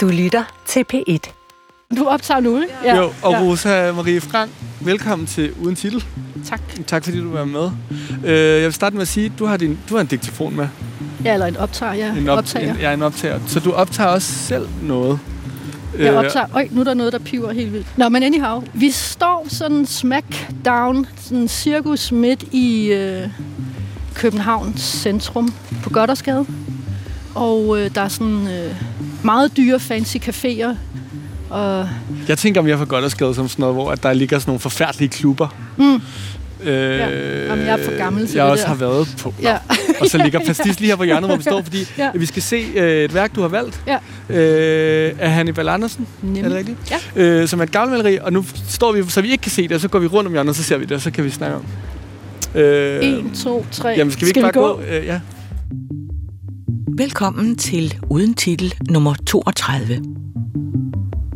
Du 0.00 0.08
lytter 0.08 0.44
til 0.66 0.84
P1. 0.94 1.32
Du 1.96 2.06
optager 2.06 2.40
nu, 2.40 2.60
ikke? 2.60 2.74
Ja. 2.84 2.96
Jo, 2.96 3.12
og 3.22 3.32
ja. 3.32 3.40
Rosa 3.40 3.92
Marie 3.92 4.20
Frank, 4.20 4.50
velkommen 4.80 5.26
til 5.26 5.52
Uden 5.62 5.76
Titel. 5.76 6.04
Tak. 6.46 6.60
Tak 6.86 7.04
fordi 7.04 7.20
du 7.20 7.32
var 7.32 7.44
med. 7.44 7.70
Øh, 8.24 8.60
jeg 8.60 8.64
vil 8.64 8.72
starte 8.72 8.96
med 8.96 9.02
at 9.02 9.08
sige, 9.08 9.26
at 9.26 9.32
du 9.38 9.46
har, 9.46 9.56
din, 9.56 9.78
du 9.88 9.94
har 9.94 10.00
en 10.00 10.06
diktafon 10.06 10.56
med. 10.56 10.68
Ja, 11.24 11.32
eller 11.32 11.46
en 11.46 11.56
optager, 11.56 11.92
ja. 11.92 12.16
En 12.16 12.28
op, 12.28 12.38
optager. 12.38 12.74
En, 12.74 12.80
ja, 12.80 12.92
en 12.92 13.02
optager. 13.02 13.40
Så 13.46 13.60
du 13.60 13.72
optager 13.72 14.08
også 14.10 14.32
selv 14.32 14.68
noget. 14.82 15.18
Jeg 15.98 16.12
øh, 16.12 16.18
optager... 16.18 16.46
Øj, 16.54 16.68
nu 16.70 16.80
er 16.80 16.84
der 16.84 16.94
noget, 16.94 17.12
der 17.12 17.18
piver 17.18 17.52
helt 17.52 17.72
vildt. 17.72 17.98
Nå, 17.98 18.08
men 18.08 18.22
anyhow. 18.22 18.62
Vi 18.74 18.90
står 18.90 19.46
sådan 19.48 19.86
smack 19.86 20.48
down, 20.64 21.06
sådan 21.16 21.48
cirkus 21.48 22.12
midt 22.12 22.42
i 22.52 22.92
øh, 22.92 23.28
Københavns 24.14 24.80
centrum 24.80 25.54
på 25.82 25.90
Goddersgade. 25.90 26.46
Og 27.34 27.80
øh, 27.80 27.94
der 27.94 28.00
er 28.00 28.08
sådan 28.08 28.48
øh, 28.48 28.74
meget 29.22 29.56
dyre, 29.56 29.80
fancy 29.80 30.16
caféer. 30.16 30.74
Og 31.50 31.88
jeg 32.28 32.38
tænker 32.38 32.62
mere 32.62 32.78
for 32.78 32.84
Goddersgade 32.84 33.34
som 33.34 33.48
sådan 33.48 33.60
noget, 33.62 33.74
hvor 33.76 33.90
at 33.90 34.02
der 34.02 34.12
ligger 34.12 34.38
sådan 34.38 34.50
nogle 34.50 34.60
forfærdelige 34.60 35.08
klubber. 35.08 35.48
Mm. 35.76 36.00
Øh, 36.62 36.98
ja. 36.98 37.08
Jamen, 37.48 37.66
jeg 37.66 37.80
er 37.80 37.84
for 37.84 37.96
gammel 37.98 38.26
til 38.26 38.36
Jeg 38.36 38.44
det 38.44 38.52
også 38.52 38.62
der. 38.62 38.68
har 38.68 38.74
været 38.74 39.16
på. 39.22 39.34
Ja. 39.42 39.56
og 40.00 40.06
så 40.06 40.18
ligger 40.18 40.40
Pastis 40.46 40.80
lige 40.80 40.88
her 40.90 40.96
på 40.96 41.04
hjørnet, 41.04 41.28
hvor 41.28 41.36
vi 41.36 41.42
står, 41.42 41.62
fordi 41.62 41.86
ja. 41.98 42.10
vi 42.14 42.26
skal 42.26 42.42
se 42.42 42.64
øh, 42.74 43.04
et 43.04 43.14
værk, 43.14 43.34
du 43.34 43.40
har 43.40 43.48
valgt. 43.48 43.80
Ja. 43.86 43.96
Øh, 44.36 45.12
af 45.18 45.30
Hannibal 45.30 45.68
Andersen. 45.68 46.06
Nemlig. 46.22 46.42
Er 46.44 46.48
det 46.48 46.56
rigtigt? 46.56 46.78
Ja. 47.16 47.22
Øh, 47.22 47.48
som 47.48 47.60
er 47.60 47.64
et 47.64 47.72
gavlmaleri, 47.72 48.18
og 48.22 48.32
nu 48.32 48.44
står 48.68 48.92
vi, 48.92 49.02
så 49.08 49.20
vi 49.20 49.30
ikke 49.30 49.42
kan 49.42 49.50
se 49.52 49.62
det, 49.62 49.72
og 49.72 49.80
så 49.80 49.88
går 49.88 49.98
vi 49.98 50.06
rundt 50.06 50.26
om 50.26 50.32
hjørnet, 50.32 50.48
og 50.50 50.54
så 50.56 50.62
ser 50.62 50.76
vi 50.78 50.84
det, 50.84 50.92
og 50.92 51.00
så 51.00 51.10
kan 51.10 51.24
vi 51.24 51.30
snakke 51.30 51.56
om. 51.56 51.64
Øh, 52.60 53.02
1, 53.02 53.24
2, 53.44 53.66
3. 53.72 53.88
Jamen, 53.88 54.12
skal 54.12 54.20
vi 54.20 54.28
ikke 54.28 54.40
skal 54.40 54.42
bare 54.42 54.52
vi 54.52 54.58
gå? 54.58 54.76
gå? 54.90 54.96
Øh, 54.96 55.06
ja. 55.06 55.20
Velkommen 57.00 57.56
til 57.56 57.98
Uden 58.10 58.34
Titel 58.34 58.74
nummer 58.90 59.14
32. 59.26 60.04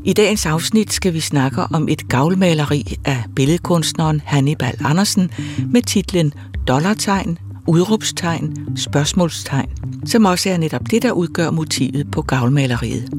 I 0.04 0.12
dagens 0.12 0.46
afsnit 0.46 0.92
skal 0.92 1.14
vi 1.14 1.20
snakke 1.20 1.62
om 1.62 1.88
et 1.88 2.08
gavlmaleri 2.08 2.98
af 3.04 3.24
billedkunstneren 3.36 4.20
Hannibal 4.24 4.76
Andersen 4.84 5.30
med 5.70 5.82
titlen 5.82 6.32
Dollartegn, 6.68 7.38
udråbstegn, 7.66 8.76
spørgsmålstegn, 8.76 9.70
som 10.06 10.24
også 10.24 10.50
er 10.50 10.56
netop 10.56 10.90
det, 10.90 11.02
der 11.02 11.12
udgør 11.12 11.50
motivet 11.50 12.10
på 12.10 12.22
gavlmaleriet. 12.22 13.14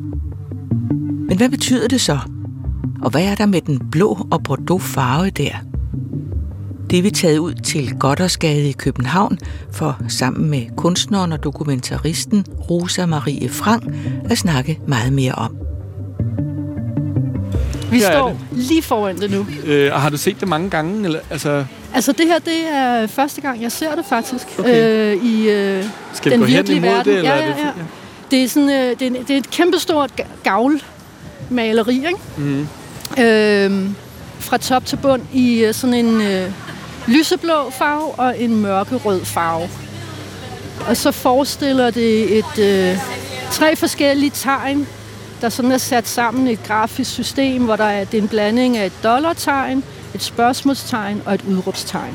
Men 1.27 1.37
hvad 1.37 1.49
betyder 1.49 1.87
det 1.87 2.01
så? 2.01 2.19
Og 3.01 3.11
hvad 3.11 3.23
er 3.23 3.35
der 3.35 3.45
med 3.45 3.61
den 3.61 3.89
blå 3.91 4.27
og 4.31 4.43
bordeaux 4.43 4.83
farve 4.83 5.29
der? 5.29 5.74
Det 6.89 6.99
er 6.99 7.03
vi 7.03 7.09
taget 7.09 7.37
ud 7.37 7.53
til 7.53 7.93
Goddersgade 7.99 8.69
i 8.69 8.71
København 8.71 9.39
for 9.71 9.97
sammen 10.09 10.49
med 10.49 10.61
kunstneren 10.77 11.31
og 11.31 11.43
dokumentaristen 11.43 12.45
Rosa 12.69 13.05
Marie 13.05 13.49
Frank 13.49 13.83
at 14.29 14.37
snakke 14.37 14.79
meget 14.87 15.13
mere 15.13 15.31
om. 15.31 15.57
Vi 17.91 17.97
Her 17.99 18.07
er 18.09 18.11
står 18.19 18.27
det. 18.29 18.37
lige 18.51 18.81
foran 18.81 19.17
det 19.17 19.31
nu. 19.31 19.45
Øh, 19.65 19.93
og 19.93 20.01
har 20.01 20.09
du 20.09 20.17
set 20.17 20.39
det 20.39 20.47
mange 20.47 20.69
gange? 20.69 21.05
Eller, 21.05 21.19
altså, 21.29 21.65
Altså, 21.93 22.11
det 22.11 22.25
her, 22.27 22.39
det 22.39 22.67
er 22.73 23.07
første 23.07 23.41
gang, 23.41 23.61
jeg 23.61 23.71
ser 23.71 23.95
det 23.95 24.05
faktisk. 24.09 24.47
Okay. 24.59 25.15
Øh, 25.15 25.25
I 25.25 25.49
øh, 25.49 25.83
skal 26.13 26.31
den 26.31 26.39
vi 26.39 26.43
gå 26.45 26.47
hen 26.47 26.55
virkelige 26.55 26.77
imod 26.77 26.89
verden. 26.89 27.05
det? 27.11 27.17
Eller 27.17 27.35
ja, 27.35 27.41
er 27.41 27.45
ja, 27.45 27.51
det, 27.51 27.57
ja. 27.57 27.71
Det 28.31 28.43
er, 28.43 28.47
sådan, 28.49 28.69
øh, 28.69 28.99
det, 28.99 29.07
er, 29.07 29.23
det 29.23 29.29
er 29.29 29.37
et 29.37 29.49
kæmpestort 29.51 30.11
ga- 30.21 30.27
gavlmaleri, 30.43 31.95
ikke? 31.95 32.19
Mm. 32.37 32.67
Øh, 33.23 33.89
fra 34.39 34.57
top 34.57 34.85
til 34.85 34.95
bund 34.97 35.21
i 35.33 35.63
øh, 35.63 35.73
sådan 35.73 35.93
en 35.93 36.21
øh, 36.21 36.51
lyseblå 37.07 37.69
farve 37.77 38.11
og 38.11 38.41
en 38.41 38.55
mørkerød 38.61 39.25
farve. 39.25 39.69
Og 40.87 40.97
så 40.97 41.11
forestiller 41.11 41.89
det 41.91 42.37
et 42.37 42.59
øh, 42.59 42.97
tre 43.51 43.75
forskellige 43.75 44.31
tegn, 44.35 44.87
der 45.41 45.49
sådan 45.49 45.71
er 45.71 45.77
sat 45.77 46.07
sammen 46.07 46.47
i 46.47 46.51
et 46.51 46.63
grafisk 46.67 47.11
system, 47.11 47.63
hvor 47.63 47.75
der 47.75 47.83
er, 47.83 48.03
det 48.05 48.17
er 48.17 48.21
en 48.21 48.27
blanding 48.27 48.77
af 48.77 48.85
et 48.85 48.93
dollartegn, 49.03 49.83
et 50.15 50.23
spørgsmålstegn 50.23 51.21
og 51.25 51.33
et 51.33 51.41
udråbstegn. 51.47 52.13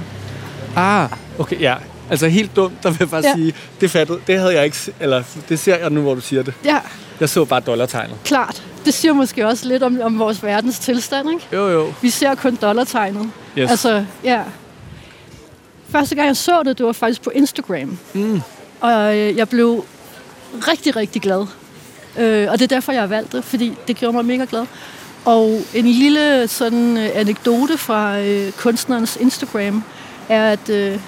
Ah, 0.77 1.09
okay, 1.39 1.61
ja. 1.61 1.75
Altså 2.11 2.28
helt 2.28 2.57
dumt, 2.57 2.83
der 2.83 2.91
vil 2.91 2.97
jeg 3.01 3.11
bare 3.11 3.22
Ja. 3.25 3.34
sige, 3.34 3.55
det 3.81 3.91
fattede, 3.91 4.19
det 4.27 4.39
havde 4.39 4.55
jeg 4.55 4.65
ikke, 4.65 4.77
eller 5.01 5.22
det 5.49 5.59
ser 5.59 5.77
jeg 5.77 5.91
nu, 5.91 6.01
hvor 6.01 6.15
du 6.15 6.21
siger 6.21 6.43
det. 6.43 6.55
Ja, 6.65 6.78
Jeg 7.21 7.28
så 7.28 7.45
bare 7.45 7.61
dollartegnet. 7.61 8.17
klart. 8.25 8.62
Det 8.84 8.95
siger 8.95 9.12
måske 9.12 9.47
også 9.47 9.69
lidt 9.69 9.83
om, 9.83 10.01
om 10.03 10.19
vores 10.19 10.43
verdens 10.43 10.78
tilstand, 10.78 11.31
ikke? 11.31 11.47
Jo, 11.53 11.69
jo. 11.69 11.93
Vi 12.03 12.11
ser 12.11 12.34
kun 12.34 12.59
dollartegnet. 12.62 13.31
Yes. 13.59 13.71
Altså, 13.71 14.05
ja. 14.25 14.41
Første 15.91 16.15
gang 16.15 16.27
jeg 16.27 16.37
så 16.37 16.62
det, 16.62 16.78
det 16.78 16.87
var 16.87 16.93
faktisk 16.93 17.23
på 17.23 17.31
Instagram. 17.31 17.99
Mm. 18.15 18.41
Og 18.81 19.19
øh, 19.19 19.37
jeg 19.37 19.49
blev 19.49 19.84
rigtig, 20.53 20.97
rigtig 20.97 21.23
glad. 21.23 21.47
Øh, 22.19 22.49
og 22.51 22.59
det 22.59 22.65
er 22.65 22.77
derfor, 22.77 22.93
jeg 22.93 23.03
har 23.03 23.06
valgt 23.06 23.33
det, 23.33 23.45
fordi 23.45 23.73
det 23.89 23.97
gjorde 23.97 24.17
mig 24.17 24.25
mega 24.25 24.47
glad. 24.51 24.67
Og 25.25 25.61
en 25.75 25.87
lille 25.87 26.49
sådan 26.49 26.97
øh, 26.97 27.11
anekdote 27.15 27.78
fra 27.78 28.21
øh, 28.21 28.53
kunstnerens 28.53 29.17
Instagram 29.21 29.84
er, 30.28 30.53
at 30.53 30.71
øh, 30.71 31.01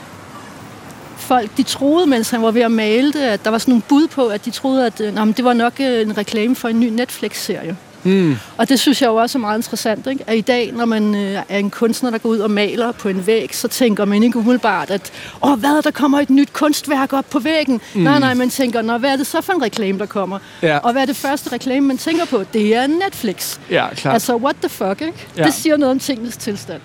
folk 1.16 1.56
de 1.56 1.62
troede, 1.62 2.06
mens 2.06 2.31
han 2.31 2.43
var 2.43 2.50
ved 2.50 2.62
at 2.62 2.70
male 2.70 3.12
det, 3.12 3.20
at 3.20 3.44
der 3.44 3.50
var 3.50 3.59
sådan 3.59 3.72
nogle 3.72 3.82
bud 3.88 4.06
på, 4.09 4.26
at 4.26 4.44
de 4.44 4.50
troede, 4.50 4.87
at 4.87 5.00
øh, 5.00 5.14
men 5.14 5.32
det 5.32 5.44
var 5.44 5.53
nok 5.53 5.72
øh, 5.81 6.03
en 6.03 6.19
reklame 6.19 6.56
for 6.56 6.69
en 6.69 6.81
ny 6.81 6.88
Netflix-serie. 6.88 7.76
Mm. 8.04 8.36
Og 8.56 8.68
det 8.68 8.80
synes 8.80 9.02
jeg 9.02 9.08
jo 9.08 9.14
også 9.14 9.38
er 9.38 9.40
meget 9.40 9.58
interessant, 9.58 10.06
ikke? 10.06 10.24
at 10.26 10.36
i 10.36 10.40
dag, 10.40 10.72
når 10.72 10.84
man 10.84 11.14
øh, 11.14 11.42
er 11.48 11.58
en 11.58 11.70
kunstner, 11.70 12.10
der 12.10 12.18
går 12.18 12.28
ud 12.28 12.38
og 12.38 12.50
maler 12.50 12.92
på 12.92 13.08
en 13.08 13.26
væg, 13.26 13.56
så 13.56 13.68
tænker 13.68 14.04
man 14.04 14.22
ikke 14.22 14.38
umiddelbart, 14.38 14.90
at 14.90 15.12
åh, 15.42 15.58
hvad, 15.58 15.82
der 15.82 15.90
kommer 15.90 16.20
et 16.20 16.30
nyt 16.30 16.52
kunstværk 16.52 17.12
op 17.12 17.24
på 17.30 17.38
væggen. 17.38 17.80
Mm. 17.94 18.00
Nej, 18.00 18.18
nej, 18.18 18.34
man 18.34 18.50
tænker, 18.50 18.82
Nå, 18.82 18.98
hvad 18.98 19.10
er 19.10 19.16
det 19.16 19.26
så 19.26 19.40
for 19.40 19.52
en 19.52 19.62
reklame, 19.62 19.98
der 19.98 20.06
kommer? 20.06 20.38
Ja. 20.62 20.78
Og 20.78 20.92
hvad 20.92 21.02
er 21.02 21.06
det 21.06 21.16
første 21.16 21.52
reklame, 21.52 21.86
man 21.86 21.98
tænker 21.98 22.24
på? 22.24 22.44
Det 22.52 22.76
er 22.76 22.86
Netflix. 22.86 23.58
Ja, 23.70 23.86
klart. 23.94 24.14
Altså, 24.14 24.36
what 24.36 24.56
the 24.62 24.69
fuck, 24.69 25.00
ikke? 25.02 25.26
Ja. 25.36 25.44
Det 25.44 25.54
siger 25.54 25.76
noget 25.76 25.90
om 25.92 25.98
tingens 25.98 26.36
tilstand. 26.36 26.80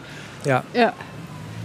ja. 0.46 0.58
Ja. 0.76 0.90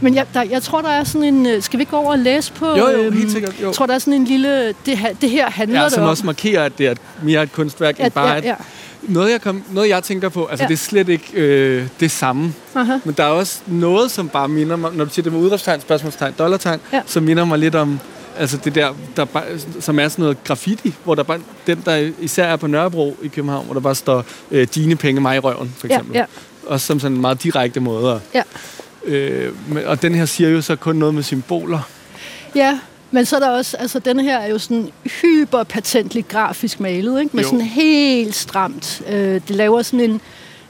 Men 0.01 0.15
jeg, 0.15 0.27
der, 0.35 0.43
jeg 0.43 0.63
tror, 0.63 0.81
der 0.81 0.89
er 0.89 1.05
sådan 1.05 1.25
en... 1.35 1.47
øh, 1.47 1.63
Skal 1.63 1.79
vi 1.79 1.85
gå 1.85 1.97
over 1.97 2.11
og 2.11 2.19
læse 2.19 2.53
på... 2.53 2.67
Jo, 2.67 2.77
jo, 2.77 2.99
øhm, 2.99 3.17
helt 3.17 3.33
sikkert, 3.33 3.55
jo. 3.63 3.67
Jeg 3.67 3.75
tror, 3.75 3.87
der 3.87 3.95
er 3.95 3.99
sådan 3.99 4.13
en 4.13 4.25
lille... 4.25 4.75
Det, 4.87 4.99
her- 4.99 5.13
det 5.21 5.31
her 5.31 5.51
handler 5.51 5.79
ja, 5.79 5.85
det 5.85 5.93
som 5.93 6.03
om. 6.03 6.09
også 6.09 6.27
markerer, 6.27 6.65
at 6.65 6.79
det 6.79 6.87
er 6.87 6.91
et- 6.91 6.99
mere 7.23 7.43
et 7.43 7.53
kunstværk, 7.53 7.97
end 7.97 8.07
at, 8.07 8.13
bare 8.13 8.29
ja, 8.31 8.39
et, 8.39 8.45
ja. 8.45 8.55
Noget, 9.03 9.31
jeg 9.33 9.41
kom, 9.41 9.63
noget, 9.73 9.89
jeg 9.89 10.03
tænker 10.03 10.29
på, 10.29 10.47
altså 10.47 10.63
Ja. 10.63 10.65
ja. 10.65 10.69
det 10.69 10.75
er 10.75 10.79
slet 10.79 11.09
ikke 11.09 11.31
øh, 11.35 11.87
det 12.01 12.11
samme. 12.11 12.55
Aha. 12.75 12.93
Men 13.05 13.15
der 13.17 13.25
er 13.25 13.29
også 13.29 13.61
noget, 13.67 14.11
som 14.11 14.29
bare 14.29 14.49
minder 14.49 14.77
mig, 14.77 14.91
når 14.95 15.05
du 15.05 15.11
siger 15.11 15.23
det 15.23 15.33
med 15.33 15.41
udråbstegn, 15.41 15.81
spørgsmålstegn, 15.81 16.35
dollartegn, 16.39 16.81
Ja. 16.93 16.97
ja. 16.97 17.03
som 17.07 17.23
minder 17.23 17.45
mig 17.45 17.59
lidt 17.59 17.75
om, 17.75 18.01
altså 18.39 18.57
det 18.57 18.75
der, 18.75 18.95
der 19.17 19.25
bare, 19.25 19.45
som 19.81 19.99
er 19.99 20.09
sådan 20.09 20.23
noget 20.23 20.45
graffiti, 20.45 20.95
hvor 21.05 21.15
der 21.15 21.23
bare, 21.23 21.39
den 21.67 21.83
der 21.85 22.11
især 22.21 22.45
er 22.47 22.57
på 22.57 22.67
Nørrebro 22.67 23.17
i 23.23 23.29
København, 23.29 23.65
hvor 23.65 23.75
der 23.75 23.81
bare 23.81 23.95
står, 23.95 24.25
øh, 24.51 24.67
dine 24.75 24.97
penge 24.97 25.21
mig 25.21 25.37
i 25.37 25.39
røven, 25.39 25.75
for 25.79 25.87
Ja, 25.87 25.95
eksempel. 25.95 26.17
ja, 26.17 26.25
Også 26.67 26.87
som 26.87 27.01
sådan 27.01 27.15
en 27.15 27.21
meget 27.21 27.43
direkte 27.43 27.81
måde. 27.81 28.15
at- 28.15 28.21
ja. 28.35 28.43
Øh, 29.05 29.53
men- 29.69 29.85
og 29.87 30.03
den 30.03 30.15
her 30.15 30.25
siger 30.27 30.51
jo 30.51 30.61
så 30.63 30.77
kun 30.77 30.97
noget 30.97 31.15
med 31.15 31.23
symboler. 31.23 31.79
Ja, 32.55 32.79
men 33.13 33.25
så 33.25 33.37
er 33.37 33.41
der 33.41 33.49
også, 33.51 33.77
altså 33.77 33.99
den 33.99 34.21
her 34.21 34.39
er 34.39 34.47
jo 34.49 34.59
sådan 34.59 34.89
hyperpatentligt 35.23 36.29
grafisk 36.29 36.81
malet, 36.81 37.21
ikke? 37.21 37.37
Med 37.37 37.45
Jo. 37.45 37.49
sådan 37.51 37.65
helt 37.65 38.35
stramt. 38.35 39.03
Øh, 39.09 39.41
det 39.49 39.51
laver 39.57 39.83
sådan 39.83 40.11
en, 40.11 40.21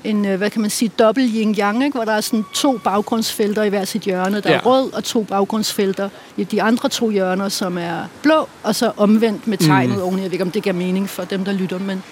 en, 0.04 0.26
øh, 0.26 0.38
hvad 0.38 0.50
kan 0.50 0.60
man 0.60 0.70
sige, 0.70 0.88
dobbelt 0.98 1.30
yin-yang, 1.34 1.84
ikke? 1.84 1.94
Hvor 1.94 2.04
der 2.04 2.12
er 2.12 2.20
sådan 2.20 2.44
to 2.54 2.78
baggrundsfelter 2.78 3.62
i 3.62 3.68
hver 3.68 3.84
sit 3.84 4.02
hjørne. 4.02 4.40
Der 4.40 4.48
er 4.50 4.52
Ja. 4.54 4.60
rød 4.64 4.92
og 4.92 5.04
to 5.04 5.22
baggrundsfelter 5.22 6.08
i 6.36 6.44
de 6.44 6.62
andre 6.62 6.88
to 6.88 7.10
hjørner, 7.10 7.48
som 7.48 7.78
er 7.78 7.98
blå, 8.22 8.48
og 8.62 8.74
så 8.74 8.92
omvendt 8.96 9.46
med 9.46 9.58
tegnet 9.58 9.96
mm. 9.96 10.02
oveni. 10.02 10.16
Jeg 10.22 10.24
ved 10.30 10.32
ikke, 10.32 10.44
om 10.44 10.50
det 10.50 10.62
giver 10.62 10.74
mening 10.74 11.08
for 11.08 11.24
dem, 11.24 11.44
der 11.44 11.52
lytter, 11.52 11.78
men 11.78 12.02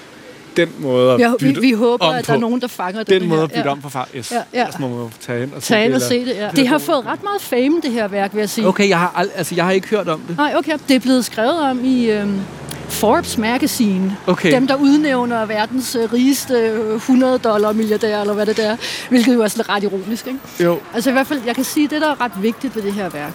Den 0.56 0.68
måde 0.78 1.12
at 1.14 1.20
ja, 1.20 1.28
vi, 1.30 1.36
bytte 1.38 1.60
vi 1.60 1.72
håber, 1.72 2.06
om 2.06 2.14
at 2.14 2.24
på. 2.24 2.28
der 2.32 2.36
er 2.36 2.40
nogen, 2.40 2.60
der 2.60 2.66
fanger 2.68 3.02
Den 3.02 3.20
det 3.20 3.28
måde 3.28 3.38
her. 3.38 3.44
at 3.44 3.50
bytte 3.50 3.62
ja. 3.64 3.70
om 3.70 3.80
på 3.80 3.88
far. 3.88 4.08
Yes. 4.16 4.32
Ja, 4.32 4.42
ja. 4.54 4.66
Så 4.70 4.76
må 4.80 4.88
man 4.88 5.08
tage 5.20 5.42
ind 5.42 5.52
og 5.52 5.62
se 5.62 5.68
Tag 5.68 5.84
ind 5.84 5.94
og 5.94 6.00
se 6.02 6.24
det, 6.24 6.34
ja. 6.36 6.48
Det 6.56 6.68
har 6.68 6.78
fået 6.78 7.06
ret 7.06 7.22
meget 7.22 7.40
fame, 7.40 7.80
det 7.82 7.92
her 7.92 8.08
værk, 8.08 8.34
vil 8.34 8.40
jeg 8.40 8.50
sige. 8.50 8.66
Okay, 8.66 8.88
jeg 8.88 8.98
har, 8.98 9.12
ald- 9.16 9.38
altså, 9.38 9.54
jeg 9.54 9.64
har 9.64 9.72
ikke 9.72 9.88
hørt 9.88 10.08
om 10.08 10.20
det. 10.28 10.36
Nej, 10.36 10.54
okay. 10.56 10.72
Det 10.88 10.96
er 10.96 11.00
blevet 11.00 11.24
skrevet 11.24 11.60
om 11.60 11.84
i 11.84 12.10
øhm, 12.10 12.40
Forbes 12.88 13.38
Magazine. 13.38 14.16
Okay. 14.26 14.52
Dem, 14.52 14.66
der 14.66 14.74
udnævner 14.76 15.46
verdens 15.46 15.94
øh, 15.96 16.12
rigeste 16.12 16.54
øh, 16.54 16.94
100 16.96 17.38
dollar 17.38 17.72
milliardær, 17.72 18.20
eller 18.20 18.34
hvad 18.34 18.46
det 18.46 18.56
der 18.56 18.70
er. 18.70 18.76
Hvilket 19.08 19.34
jo 19.34 19.42
er 19.42 19.48
sådan 19.48 19.68
ret 19.68 19.82
ironisk, 19.82 20.26
ikke? 20.26 20.38
Jo. 20.60 20.78
Altså 20.94 21.10
i 21.10 21.12
hvert 21.12 21.26
fald, 21.26 21.40
jeg 21.46 21.54
kan 21.54 21.64
sige, 21.64 21.84
at 21.84 21.90
det, 21.90 22.00
der 22.00 22.10
er 22.10 22.20
ret 22.20 22.32
vigtigt 22.42 22.76
ved 22.76 22.82
det 22.82 22.92
her 22.92 23.08
værk, 23.08 23.32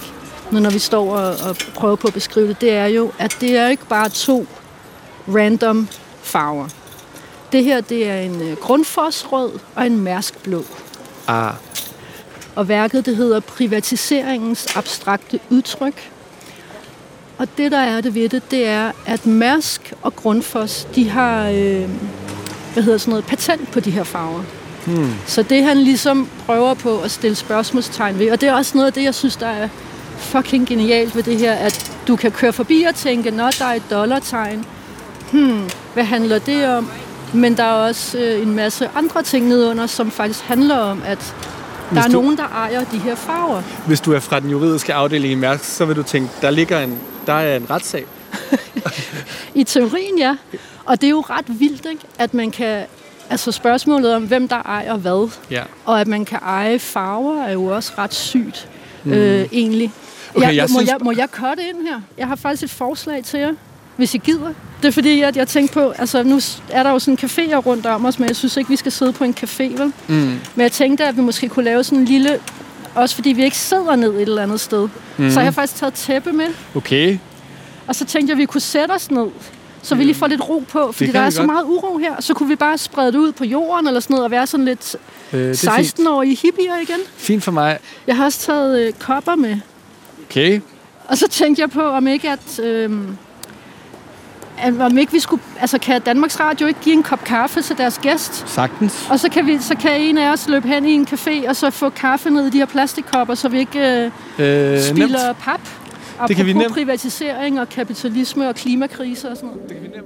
nu 0.52 0.60
når 0.60 0.70
vi 0.70 0.80
står 0.80 1.16
og, 1.18 1.36
og 1.50 1.56
prøver 1.76 1.96
på 1.96 2.08
at 2.08 2.14
beskrive 2.14 2.48
det, 2.48 2.62
det 2.62 2.72
er 2.74 2.86
jo, 2.86 3.12
at 3.20 3.38
det 3.42 3.58
er 3.58 3.68
ikke 3.68 3.86
bare 3.90 4.10
to 4.10 4.48
random 5.36 5.88
farver. 6.24 6.68
Det 7.52 7.64
her, 7.64 7.82
det 7.82 8.10
er 8.10 8.20
en 8.20 8.42
øh, 8.42 8.58
grundfosrød 8.58 9.52
og 9.76 9.86
en 9.86 10.00
mærskblå. 10.00 10.66
Ah. 11.28 11.54
Og 12.56 12.68
værket, 12.68 13.06
det 13.06 13.16
hedder 13.16 13.40
Privatiseringens 13.40 14.76
abstrakte 14.76 15.40
udtryk. 15.50 16.12
Og 17.38 17.48
det, 17.58 17.72
der 17.72 17.78
er 17.78 18.02
det 18.02 18.16
ved 18.16 18.30
det, 18.30 18.52
det 18.52 18.68
er, 18.68 18.92
at 19.06 19.26
Mærsk 19.26 19.94
og 20.02 20.16
Grundfos, 20.16 20.88
de 20.96 21.10
har 21.10 21.50
øh, 21.50 21.90
hvad 22.74 22.84
hedder 22.84 22.98
sådan 22.98 23.10
noget, 23.10 23.26
patent 23.26 23.72
på 23.72 23.80
de 23.80 23.92
her 23.92 24.04
farver. 24.04 24.44
Hmm. 24.86 25.14
Så 25.26 25.44
det, 25.44 25.64
han 25.64 25.78
ligesom 25.78 26.30
prøver 26.46 26.74
på 26.74 27.00
at 27.00 27.12
stille 27.12 27.36
spørgsmålstegn 27.36 28.20
ved, 28.20 28.32
og 28.32 28.42
det 28.42 28.50
er 28.50 28.54
også 28.54 28.78
noget 28.78 28.88
af 28.88 28.94
det, 28.94 29.04
jeg 29.04 29.16
synes, 29.16 29.36
der 29.36 29.48
er 29.48 29.70
fucking 30.18 30.68
genialt 30.68 31.16
ved 31.16 31.24
det 31.24 31.38
her, 31.38 31.54
at 31.54 31.92
du 32.08 32.16
kan 32.16 32.32
køre 32.32 32.54
forbi 32.54 32.86
og 32.90 32.96
tænke, 32.96 33.32
når 33.32 33.50
der 33.50 33.66
er 33.66 33.74
et 33.74 33.84
dollartegn, 33.92 34.66
hmm, 35.32 35.70
hvad 35.94 36.04
handler 36.04 36.40
det 36.40 36.68
om? 36.68 36.90
Men 37.36 37.58
der 37.58 37.64
er 37.64 37.72
også 37.88 38.18
øh, 38.18 38.42
en 38.42 38.56
masse 38.56 38.90
andre 38.96 39.24
ting 39.24 39.48
nedunder, 39.48 39.88
som 39.88 40.12
faktisk 40.12 40.40
handler 40.44 40.78
om, 40.78 41.02
at 41.06 41.36
der 41.94 42.02
er 42.02 42.06
du- 42.08 42.12
nogen, 42.12 42.38
der 42.38 42.44
ejer 42.48 42.84
de 42.84 42.98
her 43.00 43.16
farver. 43.16 43.62
Hvis 43.88 44.02
du 44.02 44.14
er 44.14 44.20
fra 44.20 44.40
den 44.40 44.50
juridiske 44.50 44.94
afdeling 44.94 45.32
i 45.32 45.36
Mærsk, 45.36 45.64
så 45.64 45.86
vil 45.86 45.96
du 45.96 46.04
tænke, 46.04 46.30
der 46.42 46.50
ligger 46.50 46.80
en, 46.80 47.00
der 47.26 47.34
er 47.34 47.56
en 47.58 47.70
retssag. 47.70 48.06
I 49.56 49.64
teorien, 49.64 50.18
ja. 50.18 50.36
Og 50.86 51.02
det 51.02 51.08
er 51.08 51.12
jo 51.12 51.22
ret 51.30 51.46
vildt, 51.60 51.86
ikke? 51.86 52.02
at 52.20 52.34
man 52.34 52.52
kan... 52.52 52.84
Altså 53.30 53.52
spørgsmålet 53.52 54.16
om, 54.16 54.24
hvem 54.24 54.48
der 54.48 54.56
ejer 54.62 54.98
hvad, 54.98 55.30
Ja. 55.52 55.64
og 55.86 56.02
at 56.02 56.08
man 56.08 56.26
kan 56.26 56.40
eje 56.42 56.80
farver, 56.80 57.44
er 57.44 57.52
jo 57.52 57.66
også 57.66 57.92
ret 57.98 58.14
sygt, 58.14 58.70
mm. 59.04 59.12
øh, 59.12 59.48
egentlig. 59.52 59.92
Okay, 60.36 60.48
jeg, 60.48 60.56
jeg 60.56 60.64
må, 60.64 60.68
synes- 60.80 60.90
jeg, 60.90 60.98
må 61.02 61.12
jeg 61.18 61.28
cutte 61.32 61.64
ind 61.70 61.88
her? 61.88 62.02
Jeg 62.18 62.28
har 62.28 62.36
faktisk 62.36 62.64
et 62.64 62.70
forslag 62.70 63.24
til 63.24 63.40
jer, 63.40 63.52
hvis 63.96 64.14
I 64.14 64.18
gider. 64.18 64.54
Det 64.86 64.92
er 64.92 64.94
fordi, 64.94 65.22
at 65.22 65.38
jeg 65.38 65.48
tænkte 65.48 65.74
på, 65.74 65.90
altså 65.98 66.24
nu 66.24 66.40
er 66.70 66.84
der 66.84 66.90
jo 66.92 67.00
sådan 67.00 67.18
caféer 67.24 67.56
rundt 67.56 67.86
om 67.86 68.06
os, 68.06 68.20
men 68.20 68.28
jeg 68.28 68.36
synes 68.36 68.58
ikke, 68.58 68.70
vi 68.70 68.76
skal 68.76 68.92
sidde 68.92 69.14
på 69.14 69.24
en 69.24 69.36
café, 69.44 69.64
vel? 69.64 69.94
Mm. 70.08 70.16
Men 70.16 70.40
jeg 70.58 70.72
tænkte, 70.72 71.06
at 71.06 71.18
vi 71.18 71.22
måske 71.22 71.50
kunne 71.50 71.66
lave 71.66 71.84
sådan 71.84 72.00
en 72.00 72.06
lille... 72.06 72.40
Også 72.96 73.16
fordi 73.16 73.30
vi 73.30 73.44
ikke 73.44 73.58
sidder 73.58 73.96
ned 73.96 74.14
et 74.14 74.22
eller 74.22 74.44
andet 74.44 74.60
sted. 74.60 74.90
Mm. 75.18 75.30
Så 75.30 75.36
har 75.40 75.44
jeg 75.44 75.54
faktisk 75.54 75.80
taget 75.80 75.94
tæppe 75.94 76.32
med, 76.34 76.46
Okay. 76.76 77.18
og 77.88 77.96
så 77.96 78.06
tænkte 78.06 78.32
jeg, 78.32 78.36
at 78.36 78.38
vi 78.38 78.46
kunne 78.46 78.62
sætte 78.62 78.92
os 78.92 79.12
ned, 79.12 79.28
så 79.82 79.96
vi 79.96 80.04
lige 80.04 80.16
får 80.16 80.28
lidt 80.28 80.50
ro 80.50 80.64
på, 80.70 80.92
fordi 80.92 81.12
der 81.12 81.20
er 81.20 81.30
så 81.30 81.40
godt. 81.40 81.52
meget 81.52 81.64
uro 81.66 81.98
her. 81.98 82.22
Så 82.22 82.34
kunne 82.34 82.50
vi 82.50 82.56
bare 82.56 82.78
sprede 82.78 83.12
det 83.12 83.18
ud 83.18 83.32
på 83.32 83.46
jorden 83.46 83.88
eller 83.88 84.00
sådan 84.00 84.14
noget, 84.14 84.26
og 84.26 84.32
være 84.32 84.48
sådan 84.48 84.66
lidt 84.66 84.96
Øh, 85.34 85.40
det 85.40 85.64
er 85.68 85.72
fint. 85.76 86.00
16-årige 86.00 86.38
hippier 86.42 86.78
igen. 86.82 87.00
fint 87.18 87.44
for 87.44 87.52
mig. 87.52 87.78
Jeg 88.08 88.18
har 88.18 88.26
også 88.26 88.40
taget 88.40 88.80
øh, 88.88 88.94
kopper 89.00 89.36
med, 89.36 89.58
Okay. 90.30 90.60
og 91.08 91.18
så 91.18 91.28
tænkte 91.28 91.62
jeg 91.62 91.70
på, 91.70 91.82
om 91.82 92.08
ikke 92.08 92.30
at... 92.30 92.60
Øh, 92.60 92.92
at 94.58 94.74
om 94.82 94.98
ikke 94.98 95.12
vi 95.12 95.20
skulle, 95.20 95.42
altså 95.60 95.80
kan 95.80 96.02
Danmarks 96.02 96.40
Radio 96.40 96.68
ikke 96.68 96.80
give 96.84 96.96
en 96.96 97.04
kop 97.04 97.24
kaffe 97.24 97.62
til 97.62 97.78
deres 97.78 97.98
gæst? 97.98 98.44
Sagtens. 98.50 99.08
Og 99.10 99.20
så 99.20 99.30
kan, 99.30 99.48
vi, 99.48 99.58
så 99.62 99.76
kan 99.76 100.02
en 100.02 100.18
af 100.18 100.32
os 100.32 100.48
løbe 100.48 100.68
hen 100.68 100.86
i 100.86 100.92
en 100.94 101.08
café, 101.14 101.50
og 101.50 101.56
så 101.56 101.70
få 101.70 101.90
kaffe 101.90 102.30
ned 102.30 102.46
i 102.48 102.50
de 102.50 102.58
her 102.58 102.66
plastikkopper, 102.66 103.36
så 103.36 103.50
vi 103.50 103.60
ikke 103.60 103.80
øh, 103.80 104.12
Øh, 104.74 104.82
spilder 104.82 105.34
pap. 105.34 105.60
Det 106.28 106.36
kan 106.36 106.46
vi 106.46 106.52
Apropos 106.52 106.64
nemt. 106.64 106.74
privatisering 106.74 107.60
og 107.62 107.70
kapitalisme 107.70 108.50
og 108.50 108.56
klimakrise 108.56 109.30
og 109.30 109.36
sådan 109.38 109.50
noget. 109.50 109.70
Det 109.70 109.78
kan 109.78 109.84
vi 109.84 109.98
nemt. 109.98 110.06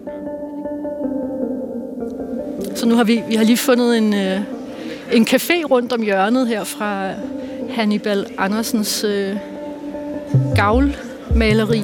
Så 2.80 2.86
nu 2.86 2.96
har 2.96 3.04
vi, 3.04 3.24
vi 3.30 3.36
har 3.36 3.44
lige 3.44 3.58
fundet 3.58 3.98
en, 3.98 4.14
øh, 4.14 4.40
en 5.12 5.28
café 5.30 5.64
rundt 5.64 5.94
om 5.94 6.02
hjørnet 6.02 6.48
her 6.48 6.64
fra 6.64 7.10
Hannibal 7.76 8.26
Andersens 8.38 9.04
øh, 9.04 9.36
gavlmaleri. 10.56 11.84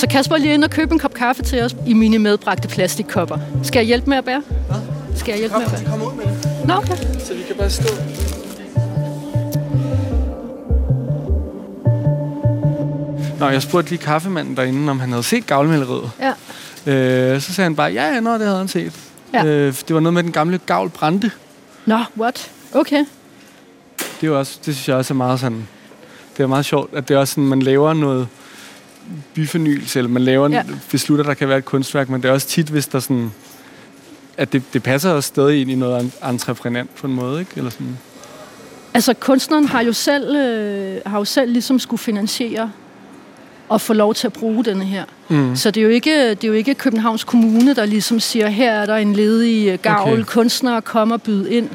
Så 0.00 0.06
Kasper 0.06 0.34
er 0.34 0.38
lige 0.38 0.54
ind 0.54 0.64
og 0.64 0.70
købe 0.70 0.92
en 0.92 0.98
kop 0.98 1.14
kaffe 1.14 1.42
til 1.42 1.62
os 1.62 1.76
i 1.86 1.92
mine 1.92 2.18
medbragte 2.18 2.68
plastikkopper. 2.68 3.38
Skal 3.62 3.78
jeg 3.78 3.86
hjælpe 3.86 4.10
med 4.10 4.16
at 4.16 4.24
bære? 4.24 4.42
Skal 5.16 5.32
jeg 5.32 5.38
hjælpe 5.38 5.56
med 5.56 5.66
at 5.66 5.70
bære? 5.70 5.84
Kom 5.84 6.02
ud 6.02 6.14
med 6.14 6.24
det, 6.24 6.66
Nå, 6.66 6.74
okay. 6.74 6.96
så 7.18 7.34
vi 7.34 7.42
kan 7.42 7.56
bare 7.56 7.70
stå. 7.70 7.94
Nå, 13.38 13.48
jeg 13.48 13.62
spurgte 13.62 13.90
lige 13.90 14.02
kaffemanden 14.02 14.56
derinde, 14.56 14.90
om 14.90 15.00
han 15.00 15.08
havde 15.08 15.22
set 15.22 15.46
gavlmaleriet. 15.46 16.10
Ja. 16.20 16.32
Øh, 16.92 17.40
så 17.40 17.54
sagde 17.54 17.64
han 17.64 17.76
bare, 17.76 17.92
ja, 17.92 18.14
ja, 18.14 18.20
nå, 18.20 18.32
det 18.32 18.40
havde 18.40 18.58
han 18.58 18.68
set. 18.68 18.92
Ja. 19.34 19.44
Øh, 19.44 19.74
det 19.88 19.94
var 19.94 20.00
noget 20.00 20.14
med 20.14 20.22
den 20.22 20.32
gamle 20.32 20.60
gavl 20.66 20.88
brændte. 20.88 21.30
Nå, 21.86 21.98
what? 22.18 22.50
Okay. 22.74 23.04
Det, 23.98 24.22
er 24.22 24.26
jo 24.26 24.38
også, 24.38 24.58
det 24.66 24.74
synes 24.74 24.88
jeg 24.88 24.96
også 24.96 25.14
er 25.14 25.16
meget 25.16 25.40
sådan... 25.40 25.68
Det 26.36 26.42
er 26.42 26.46
meget 26.46 26.64
sjovt, 26.64 26.94
at 26.94 27.08
det 27.08 27.14
er 27.14 27.18
også 27.18 27.34
sådan, 27.34 27.48
man 27.48 27.62
laver 27.62 27.94
noget 27.94 28.28
byfornyelse, 29.34 29.98
eller 29.98 30.10
man 30.10 30.22
laver 30.22 30.48
Ja. 30.50 30.56
ja. 30.56 30.62
beslutter, 30.90 31.24
der 31.24 31.34
kan 31.34 31.48
være 31.48 31.58
et 31.58 31.64
kunstværk, 31.64 32.08
men 32.08 32.22
det 32.22 32.28
er 32.28 32.32
også 32.32 32.46
tit, 32.48 32.66
hvis 32.68 32.86
der 32.86 33.00
sådan... 33.00 33.30
At 34.36 34.52
det, 34.52 34.62
det 34.72 34.82
passer 34.82 35.10
også 35.10 35.26
stadig 35.28 35.60
ind 35.60 35.70
i 35.70 35.74
noget 35.74 36.00
en- 36.00 36.12
entreprenant 36.30 36.94
på 36.94 37.06
en 37.06 37.12
måde, 37.14 37.40
ikke? 37.40 37.50
Eller 37.56 37.70
sådan. 37.70 37.98
Altså, 38.94 39.14
kunstneren 39.14 39.64
har 39.64 39.80
jo 39.82 39.92
selv, 39.92 40.36
øh, 40.36 40.96
har 41.06 41.18
jo 41.18 41.24
selv 41.24 41.52
ligesom 41.52 41.78
skulle 41.78 41.98
finansiere 42.00 42.70
og 43.68 43.80
få 43.80 43.92
lov 43.92 44.14
til 44.14 44.26
at 44.26 44.32
bruge 44.32 44.64
denne 44.64 44.84
her. 44.84 45.04
Mm. 45.28 45.56
Så 45.56 45.70
det 45.70 45.80
er, 45.80 45.84
jo 45.84 45.90
ikke, 45.90 46.30
det 46.30 46.44
er 46.44 46.48
jo 46.48 46.54
ikke 46.54 46.74
Københavns 46.74 47.24
Kommune, 47.24 47.74
der 47.74 47.84
ligesom 47.86 48.20
siger, 48.20 48.48
her 48.48 48.72
er 48.72 48.86
der 48.86 48.96
en 48.96 49.12
ledig 49.12 49.68
øh, 49.68 49.78
gavl, 49.82 50.12
Okay. 50.12 50.24
kunstnere 50.24 50.82
kommer 50.82 51.14
og 51.14 51.22
byde 51.22 51.52
ind. 51.54 51.68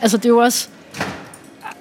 Altså, 0.00 0.16
det 0.16 0.24
er 0.24 0.28
jo 0.28 0.38
også... 0.38 0.68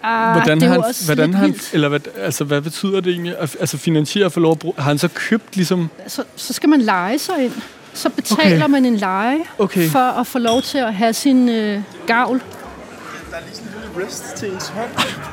Ah, 0.03 0.31
Hvordan 0.31 0.59
det 0.59 0.65
er 0.67 0.71
han, 0.71 0.83
også 0.83 1.05
hvordan 1.05 1.33
han, 1.33 1.45
vildt. 1.47 1.69
eller 1.73 1.89
hvad, 1.89 1.99
altså, 2.17 2.43
hvad 2.43 2.61
betyder 2.61 2.99
det 3.01 3.11
egentlig? 3.11 3.35
Altså 3.59 3.77
finansiere 3.77 4.29
for 4.29 4.39
lov 4.39 4.51
at 4.51 4.59
bruge, 4.59 4.73
har 4.77 4.83
han 4.83 4.97
så 4.97 5.07
købt 5.07 5.55
ligesom, 5.55 5.89
Så, 6.07 6.23
så 6.35 6.53
skal 6.53 6.69
man 6.69 6.81
lege 6.81 7.19
sig 7.19 7.43
ind. 7.45 7.51
Så 7.93 8.09
betaler 8.09 8.55
Okay. 8.63 8.71
man 8.71 8.85
en 8.85 8.95
leje 8.97 9.37
okay, 9.59 9.89
for 9.89 9.99
at 9.99 10.27
få 10.27 10.39
lov 10.39 10.61
til 10.61 10.77
at 10.77 10.93
have 10.93 11.13
sin 11.13 11.49
øh, 11.49 11.81
gavl. 12.07 12.41
Der 13.31 13.37
er 13.37 13.41
lige 13.45 13.55
sådan 13.55 13.67
en 13.67 13.81
lille 13.81 13.97
wrist 14.05 14.23
til 14.37 14.53
ens 14.53 14.67
hånd. 14.67 14.89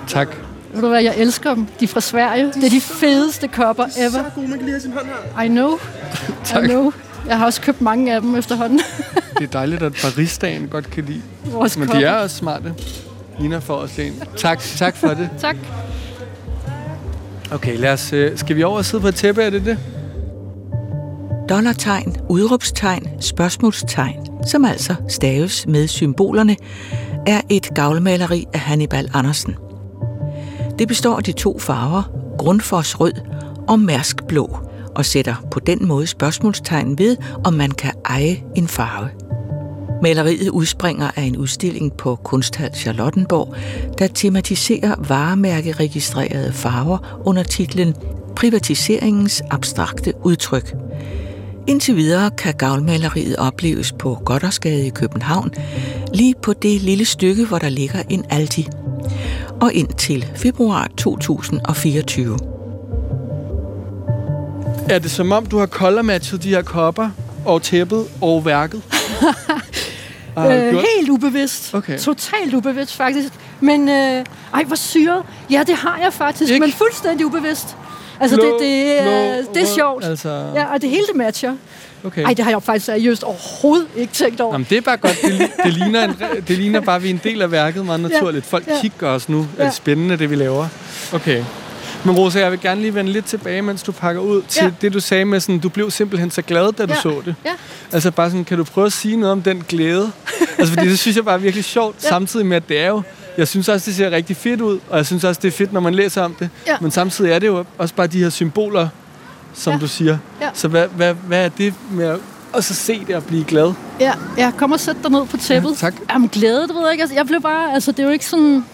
tak. 0.06 0.28
Ved 0.74 0.82
du 0.82 0.88
hvad, 0.88 1.02
jeg 1.02 1.14
elsker 1.16 1.54
dem. 1.54 1.66
De 1.80 1.84
er 1.84 1.88
fra 1.88 2.00
Sverige. 2.00 2.46
Det 2.46 2.64
er 2.64 2.70
de 2.70 2.80
fedeste 2.80 3.48
kopper 3.48 3.88
Så 3.88 4.00
ever. 4.00 4.30
god, 4.34 4.42
man 4.42 4.50
kan 4.50 4.58
lige 4.60 4.70
have 4.70 4.80
sin 4.80 4.92
hånd 4.92 5.06
her. 5.36 5.42
I 5.42 5.48
know. 5.48 5.78
Tak. 6.44 6.64
I 6.64 6.66
know. 6.66 6.92
Jeg 7.26 7.38
har 7.38 7.46
også 7.46 7.60
købt 7.60 7.80
mange 7.80 8.14
af 8.14 8.20
dem 8.20 8.34
efterhånden. 8.34 8.80
Det 9.38 9.42
er 9.44 9.46
dejligt, 9.52 9.82
at 9.82 9.92
baristaen 10.02 10.68
godt 10.68 10.90
kan 10.90 11.04
lide. 11.04 11.22
Vores 11.44 11.76
Men 11.76 11.86
kopper. 11.86 12.00
de 12.00 12.06
er 12.06 12.14
også 12.14 12.36
smarte. 12.36 12.74
Nina 13.40 13.58
får 13.58 13.74
også 13.74 14.02
en. 14.02 14.22
Tak, 14.36 14.60
tak 14.60 14.96
for 14.96 15.08
det. 15.08 15.30
Tak. 15.38 15.56
Okay, 17.52 17.78
lad 17.78 17.92
os, 17.92 18.12
øh, 18.12 18.38
skal 18.38 18.56
vi 18.56 18.62
over 18.62 18.76
og 18.76 18.84
sidde 18.84 19.00
på 19.00 19.08
et 19.08 19.14
tæppe, 19.14 19.42
er 19.42 19.50
det 19.50 19.64
det? 19.64 19.78
Dollartegn, 21.48 22.16
udråbstegn, 22.28 23.06
spørgsmålstegn, 23.20 24.26
som 24.46 24.64
altså 24.64 24.94
staves 25.08 25.66
med 25.66 25.88
symbolerne, 25.88 26.56
er 27.26 27.40
et 27.48 27.70
gavlmaleri 27.74 28.46
af 28.52 28.60
Hannibal 28.60 29.10
Andersen. 29.14 29.56
Det 30.78 30.88
består 30.88 31.16
af 31.16 31.24
de 31.24 31.32
to 31.32 31.58
farver, 31.58 32.02
Grundfos 32.38 33.00
rød 33.00 33.12
og 33.68 33.80
Mærsk 33.80 34.24
blå, 34.28 34.58
og 34.94 35.04
sætter 35.04 35.34
på 35.50 35.60
den 35.60 35.86
måde 35.86 36.06
spørgsmålstegn 36.06 36.98
ved, 36.98 37.16
om 37.44 37.54
man 37.54 37.70
kan 37.70 37.92
eje 38.04 38.42
en 38.56 38.68
farve. 38.68 39.08
Maleriet 40.02 40.48
udspringer 40.48 41.10
af 41.16 41.22
en 41.22 41.36
udstilling 41.36 41.92
på 41.92 42.16
Kunsthal 42.16 42.74
Charlottenborg, 42.74 43.54
der 43.98 44.06
tematiserer 44.06 44.94
varemærkeregistrerede 45.08 46.52
farver 46.52 47.20
under 47.24 47.42
titlen 47.42 47.94
Privatiseringens 48.36 49.42
abstrakte 49.50 50.12
udtryk. 50.24 50.74
Indtil 51.66 51.96
videre 51.96 52.30
kan 52.30 52.54
gavlmaleriet 52.54 53.36
opleves 53.36 53.92
på 53.92 54.18
Goddersgade 54.24 54.86
i 54.86 54.90
København, 54.90 55.50
lige 56.14 56.34
på 56.42 56.52
det 56.52 56.82
lille 56.82 57.04
stykke, 57.04 57.46
hvor 57.46 57.58
der 57.58 57.68
ligger 57.68 58.02
en 58.08 58.24
Aldi. 58.30 58.68
Og 59.60 59.72
indtil 59.72 60.26
februar 60.36 60.90
2024. 60.96 62.38
Er 64.90 64.98
det 64.98 65.10
som 65.10 65.32
om, 65.32 65.46
du 65.46 65.58
har 65.58 65.66
colormatchet 65.66 66.42
de 66.42 66.48
her 66.48 66.62
kopper 66.62 67.10
og 67.44 67.62
tæppet 67.62 68.04
og 68.20 68.44
værket? 68.44 68.82
Du 70.36 70.40
Øh, 70.42 70.70
gjort- 70.70 70.84
helt 70.96 71.10
ubevidst. 71.10 71.74
Okay. 71.74 71.98
Totalt 71.98 72.54
ubevidst, 72.54 72.96
faktisk. 72.96 73.28
Men, 73.60 73.88
øh, 73.88 74.24
ej, 74.54 74.64
hvor 74.64 74.76
syret. 74.76 75.22
Ja, 75.50 75.62
det 75.66 75.74
har 75.74 75.98
jeg 76.02 76.12
faktisk, 76.12 76.52
Ikke? 76.52 76.60
men 76.60 76.72
fuldstændig 76.72 77.26
ubevidst. 77.26 77.76
Altså, 78.20 78.36
Blå, 78.36 78.44
det, 78.44 78.60
det, 78.60 78.98
blå, 79.02 79.10
er, 79.10 79.42
det 79.54 79.62
er 79.62 79.66
sjovt. 79.66 80.04
Altså, 80.04 80.28
Ja, 80.54 80.64
og 80.74 80.82
det 80.82 80.90
hele 80.90 81.02
det 81.08 81.16
matcher. 81.16 81.52
okay. 82.04 82.22
Ej, 82.24 82.34
det 82.34 82.44
har 82.44 82.50
jeg 82.50 82.62
faktisk 82.62 82.86
seriøst 82.86 83.22
overhovedet 83.24 83.86
ikke 83.96 84.12
tænkt 84.12 84.40
over. 84.40 84.54
Jamen, 84.54 84.66
det 84.70 84.76
er 84.78 84.82
bare 84.82 84.96
godt. 84.96 85.16
Det, 85.22 85.50
det, 85.64 85.72
ligner 85.72 86.04
en, 86.04 86.16
det 86.48 86.58
ligner 86.58 86.80
bare, 86.80 86.96
at 86.96 87.02
vi 87.02 87.08
er 87.10 87.14
en 87.14 87.20
del 87.24 87.42
af 87.42 87.50
værket 87.52 87.86
meget 87.86 88.00
naturligt. 88.00 88.46
Folk 88.46 88.66
ja. 88.66 88.80
kigger 88.80 89.08
os 89.08 89.28
nu. 89.28 89.40
Er 89.40 89.44
Ja. 89.58 89.64
det 89.64 89.74
spændende, 89.74 90.16
det 90.18 90.30
vi 90.30 90.34
laver? 90.34 90.66
Okay. 91.12 91.44
Men 92.04 92.14
Rosa, 92.16 92.40
jeg 92.40 92.50
vil 92.50 92.60
gerne 92.60 92.80
lige 92.80 92.94
vende 92.94 93.12
lidt 93.12 93.24
tilbage, 93.24 93.62
mens 93.62 93.82
du 93.82 93.92
pakker 93.92 94.22
ud 94.22 94.42
til 94.48 94.64
Ja. 94.64 94.70
det, 94.80 94.92
du 94.92 95.00
sagde 95.00 95.24
med 95.24 95.40
sådan, 95.40 95.58
du 95.58 95.68
blev 95.68 95.90
simpelthen 95.90 96.30
så 96.30 96.42
glad, 96.42 96.72
da 96.72 96.86
du 96.86 96.92
Ja. 96.92 97.00
så 97.00 97.22
det. 97.24 97.34
Ja. 97.44 97.50
Altså 97.92 98.10
bare 98.10 98.30
sådan, 98.30 98.44
kan 98.44 98.58
du 98.58 98.64
prøve 98.64 98.86
at 98.86 98.92
sige 98.92 99.16
noget 99.16 99.32
om 99.32 99.42
den 99.42 99.64
glæde? 99.68 100.12
altså 100.58 100.74
fordi 100.74 100.88
det 100.88 100.98
synes 100.98 101.16
jeg 101.16 101.24
bare 101.24 101.34
er 101.34 101.38
virkelig 101.38 101.64
sjovt, 101.64 101.96
Ja. 102.04 102.08
samtidig 102.08 102.46
med, 102.46 102.56
at 102.56 102.68
det 102.68 102.80
er 102.80 102.88
jo, 102.88 103.02
jeg 103.38 103.48
synes 103.48 103.68
også, 103.68 103.86
det 103.86 103.94
ser 103.96 104.10
rigtig 104.10 104.36
fedt 104.36 104.60
ud, 104.60 104.78
og 104.90 104.96
jeg 104.96 105.06
synes 105.06 105.24
også, 105.24 105.40
det 105.42 105.48
er 105.48 105.52
fedt, 105.52 105.72
når 105.72 105.80
man 105.80 105.94
læser 105.94 106.22
om 106.22 106.34
det. 106.34 106.50
Ja. 106.66 106.76
Men 106.80 106.90
samtidig 106.90 107.30
er 107.32 107.38
det 107.38 107.46
jo 107.46 107.64
også 107.78 107.94
bare 107.94 108.06
de 108.06 108.22
her 108.22 108.30
symboler, 108.30 108.88
som 109.54 109.72
Ja. 109.72 109.78
du 109.78 109.88
siger. 109.88 110.18
Ja. 110.42 110.48
Så 110.54 110.68
hvad, 110.68 110.86
hvad, 110.96 111.14
hvad 111.14 111.44
er 111.44 111.48
det 111.48 111.74
med 111.90 112.06
at 112.06 112.18
og 112.52 112.64
så 112.64 112.74
se 112.74 113.04
det 113.06 113.16
og 113.16 113.24
blive 113.24 113.44
glad? 113.44 113.72
Ja, 114.00 114.12
ja 114.38 114.50
kom 114.56 114.72
og 114.72 114.80
sæt 114.80 114.96
dig 115.02 115.10
ned 115.10 115.26
på 115.26 115.36
tæppet. 115.36 115.70
Ja, 115.70 115.74
tak. 115.74 115.94
Jamen, 116.12 116.28
glæde, 116.28 116.60
det 116.62 116.74
ved 116.74 116.82
jeg 116.82 116.92
ikke. 116.92 117.02
Altså, 117.02 117.14
jeg 117.16 117.26
blev 117.26 117.40
bare, 117.42 117.74
altså, 117.74 117.92
det 117.92 117.98
er 117.98 118.04
jo 118.04 118.10
ikke 118.10 118.26
sådan... 118.26 118.64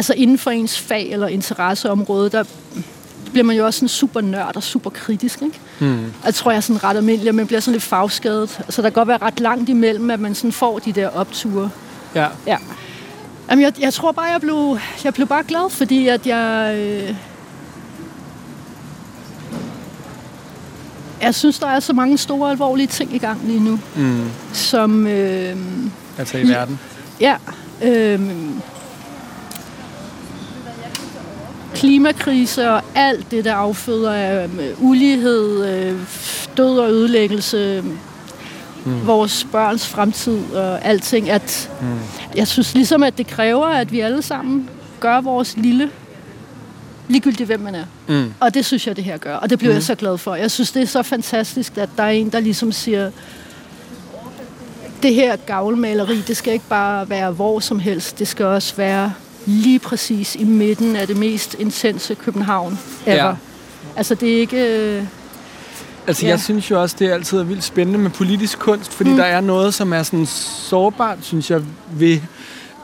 Altså, 0.00 0.14
inden 0.16 0.38
for 0.38 0.50
ens 0.50 0.78
fag 0.78 1.12
eller 1.12 1.26
interesseområde, 1.28 2.30
der 2.30 2.44
bliver 3.32 3.44
man 3.44 3.56
jo 3.56 3.66
også 3.66 3.78
sådan 3.78 3.88
super 3.88 4.20
nørd 4.20 4.56
og 4.56 4.62
super 4.62 4.90
kritisk, 4.90 5.42
ikke? 5.42 5.60
Hmm. 5.78 6.12
Jeg 6.24 6.34
tror, 6.34 6.50
jeg 6.50 6.56
er 6.56 6.60
sådan 6.60 6.84
ret 6.84 6.96
almindelig, 6.96 7.28
at 7.28 7.34
man 7.34 7.46
bliver 7.46 7.60
sådan 7.60 7.72
lidt 7.72 7.82
fagskadet. 7.82 8.60
Så 8.68 8.82
der 8.82 8.88
kan 8.88 8.92
godt 8.92 9.08
være 9.08 9.18
ret 9.22 9.40
langt 9.40 9.68
imellem, 9.68 10.10
at 10.10 10.20
man 10.20 10.34
sådan 10.34 10.52
får 10.52 10.78
de 10.78 10.92
der 10.92 11.08
opture. 11.08 11.70
Ja. 12.14 12.26
Ja. 12.46 12.56
Jamen, 13.50 13.62
jeg, 13.64 13.72
jeg 13.80 13.94
tror 13.94 14.12
bare, 14.12 14.24
jeg 14.24 14.40
blev, 14.40 14.78
jeg 15.04 15.14
blev 15.14 15.26
bare 15.26 15.42
glad, 15.48 15.70
fordi 15.70 16.08
at 16.08 16.26
jeg... 16.26 16.74
Øh, 16.78 17.14
jeg 21.22 21.34
synes, 21.34 21.58
der 21.58 21.66
er 21.66 21.80
så 21.80 21.92
mange 21.92 22.18
store 22.18 22.50
alvorlige 22.50 22.86
ting 22.86 23.14
i 23.14 23.18
gang 23.18 23.40
lige 23.44 23.60
nu, 23.64 23.78
Mm. 23.96 24.30
som... 24.52 25.06
Øh, 25.06 25.56
Altså 26.18 26.38
i 26.38 26.48
verden. 26.48 26.78
Ja. 27.20 27.36
Øhm, 27.82 28.60
klimakrise 31.74 32.70
og 32.70 32.82
alt 32.94 33.30
det, 33.30 33.44
der 33.44 33.54
afføder 33.54 34.12
af 34.12 34.44
øh, 34.44 34.82
ulighed, 34.82 35.66
øh, 35.66 35.98
død 36.56 36.78
og 36.78 36.90
ødelæggelse, 36.90 37.84
mm. 38.84 39.06
vores 39.06 39.46
børns 39.52 39.86
fremtid 39.86 40.52
og 40.52 40.84
alting. 40.84 41.30
At 41.30 41.70
mm. 41.80 41.86
Jeg 42.36 42.48
synes 42.48 42.74
ligesom, 42.74 43.02
at 43.02 43.18
det 43.18 43.26
kræver, 43.26 43.66
at 43.66 43.92
vi 43.92 44.00
alle 44.00 44.22
sammen 44.22 44.68
gør 45.00 45.20
vores 45.20 45.56
lille, 45.56 45.90
ligegyldigt 47.08 47.46
hvem 47.46 47.60
man 47.60 47.74
er. 47.74 47.84
Mm. 48.08 48.34
Og 48.40 48.54
det 48.54 48.64
synes 48.64 48.86
jeg, 48.86 48.96
det 48.96 49.04
her 49.04 49.16
gør. 49.16 49.36
Og 49.36 49.50
det 49.50 49.58
bliver 49.58 49.72
mm. 49.72 49.74
jeg 49.74 49.82
så 49.82 49.94
glad 49.94 50.18
for. 50.18 50.34
Jeg 50.34 50.50
synes, 50.50 50.72
det 50.72 50.82
er 50.82 50.86
så 50.86 51.02
fantastisk, 51.02 51.78
at 51.78 51.88
der 51.96 52.02
er 52.02 52.10
en, 52.10 52.32
der 52.32 52.40
ligesom 52.40 52.72
siger, 52.72 53.10
det 55.02 55.14
her 55.14 55.36
gavlmaleri, 55.36 56.20
det 56.20 56.36
skal 56.36 56.52
ikke 56.52 56.68
bare 56.68 57.10
være 57.10 57.30
hvor 57.30 57.60
som 57.60 57.78
helst. 57.78 58.18
Det 58.18 58.28
skal 58.28 58.46
også 58.46 58.76
være 58.76 59.12
lige 59.46 59.78
præcis 59.78 60.34
i 60.36 60.44
midten 60.44 60.96
af 60.96 61.06
det 61.06 61.16
mest 61.16 61.56
intense 61.58 62.14
København 62.14 62.78
ever. 63.06 63.24
Ja. 63.26 63.32
Altså, 63.96 64.14
det 64.14 64.34
er 64.36 64.40
ikke... 64.40 64.96
øh, 64.96 65.04
Altså, 66.06 66.26
Ja. 66.26 66.30
jeg 66.30 66.40
synes 66.40 66.70
jo 66.70 66.82
også, 66.82 66.96
det 66.98 67.06
er 67.06 67.14
altid 67.14 67.42
vildt 67.42 67.64
spændende 67.64 67.98
med 67.98 68.10
politisk 68.10 68.58
kunst, 68.58 68.92
fordi 68.92 69.10
mm. 69.10 69.16
der 69.16 69.24
er 69.24 69.40
noget, 69.40 69.74
som 69.74 69.92
er 69.92 70.02
sådan 70.02 70.26
sårbart, 70.26 71.18
synes 71.22 71.50
jeg, 71.50 71.62
ved, 71.92 72.18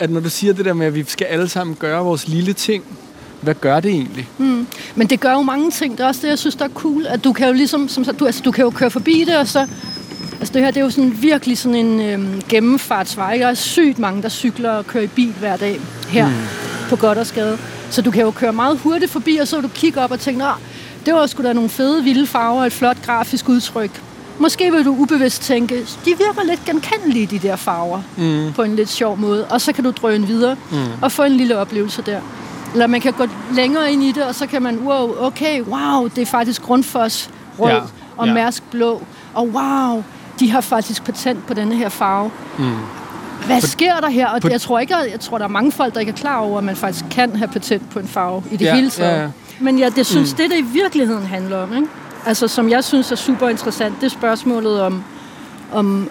at 0.00 0.10
når 0.10 0.20
du 0.20 0.30
siger 0.30 0.52
det 0.52 0.64
der 0.64 0.72
med, 0.72 0.86
at 0.86 0.94
vi 0.94 1.04
skal 1.08 1.24
alle 1.24 1.48
sammen 1.48 1.76
gøre 1.80 2.04
vores 2.04 2.28
lille 2.28 2.52
ting, 2.52 2.84
hvad 3.40 3.54
gør 3.54 3.80
det 3.80 3.90
egentlig? 3.90 4.28
Men 4.94 5.06
det 5.06 5.20
gør 5.20 5.32
jo 5.32 5.42
mange 5.42 5.70
ting. 5.70 5.98
Det 5.98 6.04
er 6.04 6.08
også 6.08 6.20
det, 6.22 6.28
jeg 6.28 6.38
synes, 6.38 6.54
der 6.54 6.64
er 6.64 6.68
cool. 6.74 7.06
At 7.06 7.24
du 7.24 7.32
kan 7.32 7.46
jo 7.46 7.52
ligesom, 7.52 7.88
som 7.88 8.04
du, 8.04 8.26
altså, 8.26 8.42
du 8.44 8.50
kan 8.50 8.64
jo 8.64 8.70
køre 8.70 8.90
forbi 8.90 9.24
det, 9.26 9.36
og 9.36 9.48
så... 9.48 9.66
Altså 10.40 10.54
det 10.54 10.62
her, 10.62 10.70
det 10.70 10.80
er 10.80 10.84
jo 10.84 10.90
sådan 10.90 11.22
virkelig 11.22 11.58
sådan 11.58 11.74
en 11.74 12.00
øhm, 12.00 12.42
gennemfartsvej. 12.48 13.36
Der 13.36 13.46
er 13.46 13.54
sygt 13.54 13.98
mange, 13.98 14.22
der 14.22 14.28
cykler 14.28 14.70
og 14.70 14.86
kører 14.86 15.04
i 15.04 15.06
bil 15.06 15.32
hver 15.32 15.56
dag 15.56 15.80
her 16.08 16.28
mm. 16.28 16.34
på 16.88 16.96
Goddersgade. 16.96 17.58
Så 17.90 18.02
du 18.02 18.10
kan 18.10 18.22
jo 18.22 18.30
køre 18.30 18.52
meget 18.52 18.78
hurtigt 18.78 19.10
forbi, 19.12 19.36
og 19.36 19.48
så 19.48 19.60
du 19.60 19.68
kigge 19.68 20.00
op 20.00 20.10
og 20.10 20.20
tænke, 20.20 20.38
Nå, 20.38 20.50
det 21.06 21.14
var 21.14 21.26
sgu 21.26 21.42
da 21.42 21.52
nogle 21.52 21.70
fede, 21.70 22.04
vilde 22.04 22.26
farver 22.26 22.60
og 22.60 22.66
et 22.66 22.72
flot 22.72 22.96
grafisk 23.02 23.48
udtryk. 23.48 24.02
Måske 24.38 24.72
vil 24.72 24.84
du 24.84 24.96
ubevidst 24.98 25.42
tænke, 25.42 25.74
de 26.04 26.10
virker 26.18 26.44
lidt 26.44 26.64
genkendelige, 26.64 27.26
de 27.26 27.38
der 27.38 27.56
farver, 27.56 28.02
mm. 28.16 28.52
på 28.52 28.62
en 28.62 28.76
lidt 28.76 28.88
sjov 28.88 29.18
måde. 29.18 29.46
Og 29.46 29.60
så 29.60 29.72
kan 29.72 29.84
du 29.84 29.90
drøne 29.90 30.26
videre 30.26 30.56
mm. 30.70 30.76
og 31.02 31.12
få 31.12 31.22
en 31.22 31.32
lille 31.32 31.58
oplevelse 31.58 32.02
der. 32.02 32.20
Eller 32.72 32.86
man 32.86 33.00
kan 33.00 33.12
gå 33.12 33.26
længere 33.54 33.92
ind 33.92 34.02
i 34.02 34.12
det, 34.12 34.22
og 34.24 34.34
så 34.34 34.46
kan 34.46 34.62
man, 34.62 34.78
wow, 34.78 35.16
okay, 35.20 35.62
wow, 35.62 36.08
det 36.08 36.22
er 36.22 36.26
faktisk 36.26 36.62
Grundfos 36.62 37.30
rød 37.58 37.70
ja. 37.70 37.80
og 38.16 38.26
ja. 38.26 38.34
Mærsk 38.34 38.62
blå. 38.70 39.02
Og 39.34 39.48
wow, 39.48 40.04
de 40.40 40.50
har 40.50 40.60
faktisk 40.60 41.04
patent 41.04 41.46
på 41.46 41.54
denne 41.54 41.76
her 41.76 41.88
farve. 41.88 42.30
Mm. 42.58 42.64
Hvad 43.46 43.60
sker 43.60 44.00
der 44.00 44.08
her? 44.08 44.28
Og 44.28 44.40
På- 44.40 44.48
jeg 44.48 44.60
tror 44.60 44.78
ikke, 44.78 44.96
jeg 44.96 45.20
tror, 45.20 45.38
der 45.38 45.44
er 45.44 45.48
mange 45.48 45.72
folk, 45.72 45.94
der 45.94 46.00
ikke 46.00 46.12
er 46.12 46.16
klar 46.16 46.38
over, 46.38 46.58
at 46.58 46.64
man 46.64 46.76
faktisk 46.76 47.04
kan 47.10 47.36
have 47.36 47.48
patent 47.48 47.90
på 47.90 47.98
en 47.98 48.08
farve 48.08 48.42
i 48.50 48.56
det 48.56 48.64
Ja, 48.64 48.74
hele 48.74 48.90
taget. 48.90 49.16
ja, 49.16 49.22
ja. 49.22 49.28
Men 49.60 49.78
ja, 49.78 49.88
det 49.88 50.06
synes, 50.06 50.32
mm. 50.32 50.36
det, 50.36 50.50
det 50.50 50.58
i 50.58 50.62
virkeligheden 50.62 51.26
handler 51.26 51.56
om, 51.62 51.74
ikke? 51.76 51.88
Altså, 52.26 52.48
som 52.48 52.68
jeg 52.70 52.84
synes 52.84 53.12
er 53.12 53.16
super 53.16 53.48
interessant, 53.48 53.94
det 54.00 54.06
er 54.06 54.10
spørgsmålet 54.10 54.80
om, 54.80 55.04
om, 55.72 56.08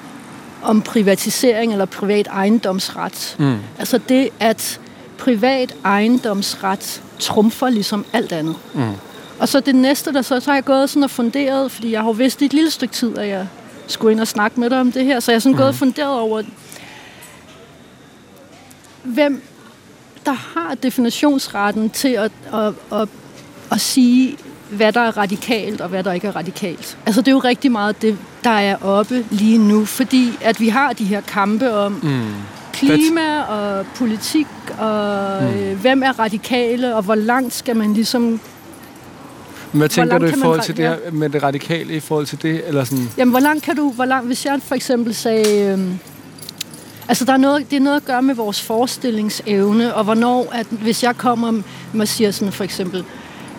om 0.63 0.81
privatisering 0.81 1.71
eller 1.71 1.85
privat 1.85 2.27
ejendomsret. 2.27 3.35
Mm. 3.39 3.55
Altså 3.79 3.97
det, 4.09 4.29
at 4.39 4.79
privat 5.17 5.75
ejendomsret 5.85 7.01
trumfer 7.19 7.69
ligesom 7.69 8.05
alt 8.13 8.31
andet. 8.31 8.55
Mm. 8.73 8.81
Og 9.39 9.47
så 9.47 9.59
det 9.59 9.75
næste, 9.75 10.13
der 10.13 10.21
så, 10.21 10.39
så 10.39 10.49
har 10.51 10.55
jeg 10.55 10.65
gået 10.65 10.89
sådan 10.89 11.03
og 11.03 11.09
funderet, 11.11 11.71
fordi 11.71 11.91
jeg 11.91 11.99
har 11.99 12.07
jo 12.07 12.11
vidst 12.11 12.41
i 12.41 12.45
et 12.45 12.53
lille 12.53 12.71
stykke 12.71 12.93
tid, 12.93 13.17
at 13.17 13.27
jeg 13.27 13.47
skulle 13.87 14.11
ind 14.11 14.19
og 14.19 14.27
snakke 14.27 14.59
med 14.59 14.69
dig 14.69 14.79
om 14.79 14.91
det 14.91 15.05
her, 15.05 15.19
så 15.19 15.31
jeg 15.31 15.35
har 15.35 15.39
sådan 15.39 15.51
mm. 15.51 15.57
gået 15.57 15.69
og 15.69 15.75
funderet 15.75 16.19
over, 16.19 16.43
hvem 19.03 19.41
der 20.25 20.31
har 20.31 20.75
definitionsretten 20.83 21.89
til 21.89 22.07
at, 22.07 22.31
at, 22.53 22.73
at, 22.91 23.09
at 23.71 23.81
sige, 23.81 24.37
hvad 24.69 24.93
der 24.93 25.01
er 25.01 25.17
radikalt 25.17 25.81
og 25.81 25.89
hvad 25.89 26.03
der 26.03 26.13
ikke 26.13 26.27
er 26.27 26.35
radikalt. 26.35 26.97
Altså 27.05 27.21
det 27.21 27.27
er 27.27 27.31
jo 27.31 27.39
rigtig 27.39 27.71
meget 27.71 28.01
det, 28.01 28.17
der 28.43 28.49
er 28.49 28.77
oppe 28.83 29.25
lige 29.31 29.57
nu, 29.57 29.85
fordi 29.85 30.31
at 30.41 30.59
vi 30.59 30.69
har 30.69 30.93
de 30.93 31.05
her 31.05 31.21
kampe 31.21 31.73
om 31.73 31.91
mm. 31.91 32.33
klima 32.73 33.41
og 33.41 33.85
politik 33.95 34.47
og 34.79 35.43
mm. 35.43 35.47
øh, 35.47 35.79
hvem 35.81 36.03
er 36.03 36.19
radikale 36.19 36.95
og 36.95 37.03
hvor 37.03 37.15
langt 37.15 37.53
skal 37.53 37.75
man 37.75 37.93
ligesom 37.93 38.39
hvad 39.77 39.89
tænker 39.89 40.17
du 40.17 40.25
i 40.25 40.31
forhold 40.41 40.61
til 40.61 40.77
det 40.77 40.85
her 40.87 40.97
med 41.11 41.29
det 41.29 41.43
radikale, 41.43 41.93
i 41.95 41.99
forhold 41.99 42.25
til 42.25 42.41
det, 42.41 42.61
eller 42.67 42.83
sådan... 42.83 43.09
Jamen, 43.17 43.31
hvor 43.31 43.39
langt 43.39 43.63
kan 43.63 43.75
du, 43.75 43.91
hvor 43.91 44.05
langt, 44.05 44.27
hvis 44.27 44.45
jeg 44.45 44.59
for 44.63 44.75
eksempel 44.75 45.15
sagde, 45.15 45.71
øhm, 45.71 45.99
altså 47.07 47.25
der 47.25 47.33
er 47.33 47.37
noget, 47.37 47.69
det 47.71 47.75
er 47.77 47.81
noget 47.81 47.97
at 47.97 48.05
gøre 48.05 48.21
med 48.21 48.35
vores 48.35 48.61
forestillingsevne, 48.61 49.93
og 49.95 50.03
hvornår, 50.03 50.49
at 50.53 50.67
hvis 50.69 51.03
jeg 51.03 51.17
kommer 51.17 51.61
og 51.99 52.07
siger 52.07 52.31
sådan 52.31 52.51
for 52.51 52.63
eksempel, 52.63 53.03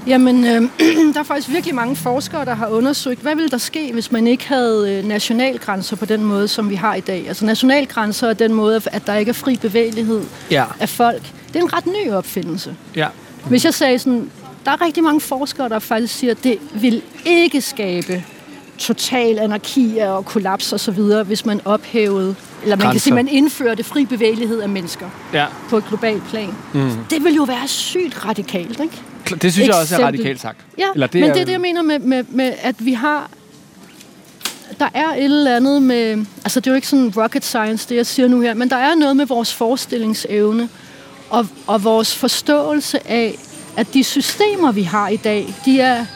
jamen, 0.07 0.47
øhm, 0.47 0.71
der 1.15 1.21
er 1.21 1.25
faktisk 1.25 1.51
virkelig 1.51 1.75
mange 1.75 1.97
forskere, 1.97 2.45
der 2.45 2.55
har 2.55 2.67
undersøgt, 2.69 3.21
hvad 3.21 3.35
ville 3.35 3.49
der 3.51 3.59
ske, 3.59 3.91
hvis 3.93 4.13
man 4.13 4.27
ikke 4.27 4.49
havde 4.49 4.99
øh, 4.99 5.09
nationalgrænser 5.09 5.97
på 5.97 6.05
den 6.07 6.25
måde, 6.25 6.49
som 6.49 6.71
vi 6.71 6.75
har 6.75 6.95
i 6.95 7.01
dag. 7.01 7.25
Altså 7.29 7.45
nationalgrænser 7.45 8.29
er 8.29 8.33
den 8.35 8.55
måde, 8.55 8.81
at 8.87 9.07
der 9.07 9.15
ikke 9.15 9.29
er 9.29 9.33
fri 9.35 9.57
bevægelighed 9.57 10.23
Ja. 10.51 10.65
af 10.81 10.89
folk. 10.89 11.23
Det 11.49 11.57
er 11.57 11.61
en 11.65 11.73
ret 11.73 11.87
ny 11.87 12.13
opfindelse. 12.13 12.77
Ja. 12.97 13.07
Hvis 13.49 13.65
jeg 13.65 13.75
sagde 13.75 13.99
sådan, 13.99 14.31
der 14.67 14.73
er 14.73 14.81
rigtig 14.85 15.03
mange 15.03 15.21
forskere, 15.21 15.69
der 15.69 15.79
faktisk 15.79 16.15
siger, 16.19 16.31
at 16.31 16.45
det 16.45 16.59
vil 16.75 17.03
ikke 17.25 17.61
skabe 17.61 18.25
total 18.79 19.39
anarki 19.39 19.99
og 19.99 20.25
kollaps 20.25 20.73
og 20.73 20.81
så 20.81 20.91
videre, 20.91 21.25
hvis 21.25 21.47
man 21.47 21.61
ophævede, 21.65 22.35
eller 22.63 22.77
man 22.77 22.83
Grænser. 22.85 22.93
kan 22.93 23.01
sige, 23.01 23.15
man 23.15 23.29
indførte 23.29 23.85
fri 23.85 24.05
bevægelighed 24.05 24.61
af 24.61 24.69
mennesker 24.69 25.07
Ja. 25.33 25.47
på 25.69 25.77
et 25.77 25.85
globalt 25.89 26.23
plan. 26.29 26.55
Mm. 26.75 26.91
Det 27.11 27.25
vil 27.25 27.35
jo 27.35 27.43
være 27.43 27.69
sygt 27.69 28.25
radikalt, 28.27 28.81
ikke? 28.81 29.03
Det 29.43 29.53
synes 29.53 29.69
jeg 29.69 29.75
også 29.77 29.95
er 29.95 29.99
Eksempel. 29.99 30.05
radikalt 30.05 30.41
sagt. 30.41 30.59
Ja, 30.79 30.85
Eller 30.95 31.07
det 31.07 31.21
men 31.21 31.31
det 31.31 31.41
er 31.41 31.45
det, 31.45 31.53
jeg 31.53 31.61
mener 31.61 31.83
med, 31.83 31.99
med, 31.99 32.25
med, 32.29 32.53
at 32.63 32.75
vi 32.79 32.93
har... 32.93 33.31
Der 34.79 34.89
er 34.95 35.09
et 35.15 35.25
eller 35.25 35.57
andet 35.57 35.83
med... 35.83 36.25
Altså, 36.45 36.61
det 36.61 36.67
er 36.67 36.71
jo 36.71 36.75
ikke 36.75 36.89
sådan 36.89 37.13
rocket 37.17 37.45
science, 37.45 37.89
det 37.89 37.97
jeg 37.97 38.07
siger 38.07 38.29
nu 38.29 38.41
her, 38.41 38.55
men 38.55 38.71
der 38.71 38.77
er 38.77 38.95
noget 38.95 39.17
med 39.17 39.27
vores 39.27 39.55
forestillingsevne 39.55 40.69
og, 41.31 41.47
og 41.67 41.85
vores 41.85 42.15
forståelse 42.17 43.09
af, 43.11 43.39
at 43.77 43.95
de 43.95 44.05
systemer, 44.05 44.73
vi 44.73 44.83
har 44.83 45.09
i 45.09 45.17
dag, 45.17 45.55
de 45.65 45.81
er... 45.81 46.07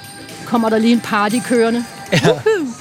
Kommer 0.46 0.68
der 0.68 0.78
lige 0.78 0.92
en 0.92 1.00
party 1.00 1.36
kørende? 1.48 1.84
Ja. 2.12 2.18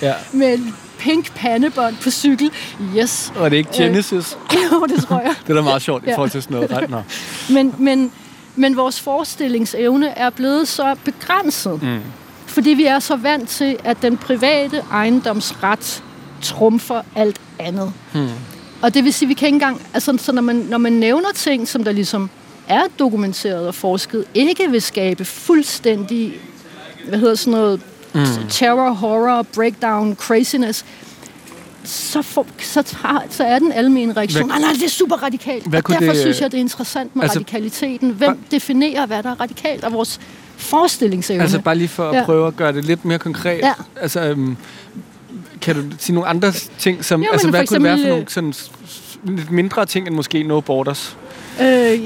ja. 0.01 0.13
Med 0.33 0.53
en 0.53 0.75
pink 0.99 1.35
pandebånd 1.35 1.95
på 2.03 2.11
cykel. 2.11 2.51
Yes. 2.97 3.33
Og 3.35 3.51
det 3.51 3.57
er 3.57 3.57
ikke 3.57 3.71
Genesis. 3.73 4.37
jo, 4.71 4.85
det 4.85 5.03
tror 5.03 5.19
jeg. 5.19 5.35
Det 5.43 5.49
er 5.49 5.53
da 5.53 5.61
meget 5.61 5.81
sjovt 5.81 6.03
i 6.03 6.07
Ja. 6.09 6.15
forhold 6.15 6.29
til 6.29 6.41
sådan 6.43 6.55
noget. 6.55 6.71
Ret, 6.71 6.89
nå. 6.89 7.01
Men, 7.53 7.75
men, 7.77 8.11
men 8.55 8.77
vores 8.77 8.99
forestillingsevne 9.01 10.09
er 10.09 10.29
blevet 10.29 10.67
så 10.67 10.95
begrænset, 11.03 11.83
mm. 11.83 11.99
fordi 12.45 12.69
vi 12.69 12.85
er 12.85 12.99
så 12.99 13.15
vant 13.15 13.49
til, 13.49 13.77
at 13.83 14.01
den 14.01 14.17
private 14.17 14.83
ejendomsret 14.91 16.03
trumfer 16.41 17.01
alt 17.15 17.41
andet. 17.59 17.93
Mm. 18.13 18.27
Og 18.81 18.93
det 18.93 19.03
vil 19.03 19.13
sige, 19.13 19.27
vi 19.27 19.33
kan 19.33 19.45
ikke 19.45 19.55
engang, 19.55 19.81
altså 19.93 20.17
så 20.17 20.31
når 20.31 20.41
man, 20.41 20.55
når 20.55 20.77
man 20.77 20.93
nævner 20.93 21.29
ting, 21.35 21.67
som 21.67 21.83
der 21.83 21.91
ligesom 21.91 22.29
er 22.69 22.83
dokumenteret 22.99 23.67
og 23.67 23.75
forsket, 23.75 24.25
ikke 24.33 24.71
vil 24.71 24.81
skabe 24.81 25.25
fuldstændig, 25.25 26.33
hvad 27.09 27.19
hedder 27.19 27.35
sådan 27.35 27.51
noget, 27.59 27.81
mm. 28.13 28.25
terror, 28.49 28.89
horror, 28.91 29.45
breakdown, 29.55 30.15
craziness, 30.15 30.85
så, 31.83 32.21
for, 32.21 32.45
så, 32.61 32.81
tager, 32.81 33.19
så 33.29 33.43
er 33.43 33.59
den 33.59 33.71
almene 33.71 34.13
reaktion, 34.13 34.43
Hvad- 34.49 34.59
nej, 34.59 34.67
nej, 34.67 34.73
det 34.73 34.83
er 34.85 34.89
super 34.89 35.15
radikalt. 35.15 35.65
Og 35.65 35.71
derfor 35.71 35.99
det- 36.13 36.17
synes 36.17 36.41
jeg, 36.41 36.51
det 36.51 36.57
er 36.57 36.61
interessant 36.61 37.15
med 37.15 37.23
Altså- 37.23 37.39
radikaliteten. 37.39 38.09
Hvem 38.11 38.37
definerer, 38.51 39.05
hvad 39.05 39.23
der 39.23 39.29
er 39.31 39.41
radikalt, 39.41 39.83
og 39.83 39.91
vores 39.93 40.19
forestillingsevne? 40.57 41.41
Altså 41.43 41.59
bare 41.61 41.75
lige 41.75 41.87
for 41.87 42.09
at 42.09 42.15
Ja. 42.15 42.23
prøve 42.25 42.47
at 42.47 42.55
gøre 42.55 42.73
det 42.73 42.85
lidt 42.85 43.05
mere 43.05 43.19
konkret. 43.19 43.59
Ja. 43.59 43.73
Altså, 44.01 44.21
øhm, 44.21 44.57
kan 45.61 45.75
du 45.75 45.81
sige 45.99 46.13
nogle 46.15 46.29
andre 46.29 46.51
ting, 46.79 47.05
som... 47.05 47.23
Jo, 47.23 47.29
altså, 47.31 47.49
hvad 47.49 47.67
kunne 47.67 47.75
det 47.75 47.83
være 47.83 47.97
for 47.97 48.17
eksempel, 48.21 48.43
nogle 48.43 48.53
sådan, 49.25 49.35
lidt 49.37 49.51
mindre 49.51 49.85
ting 49.85 50.07
end 50.07 50.15
måske 50.15 50.43
No 50.43 50.59
Borders? 50.61 51.17
Øh, 51.61 51.99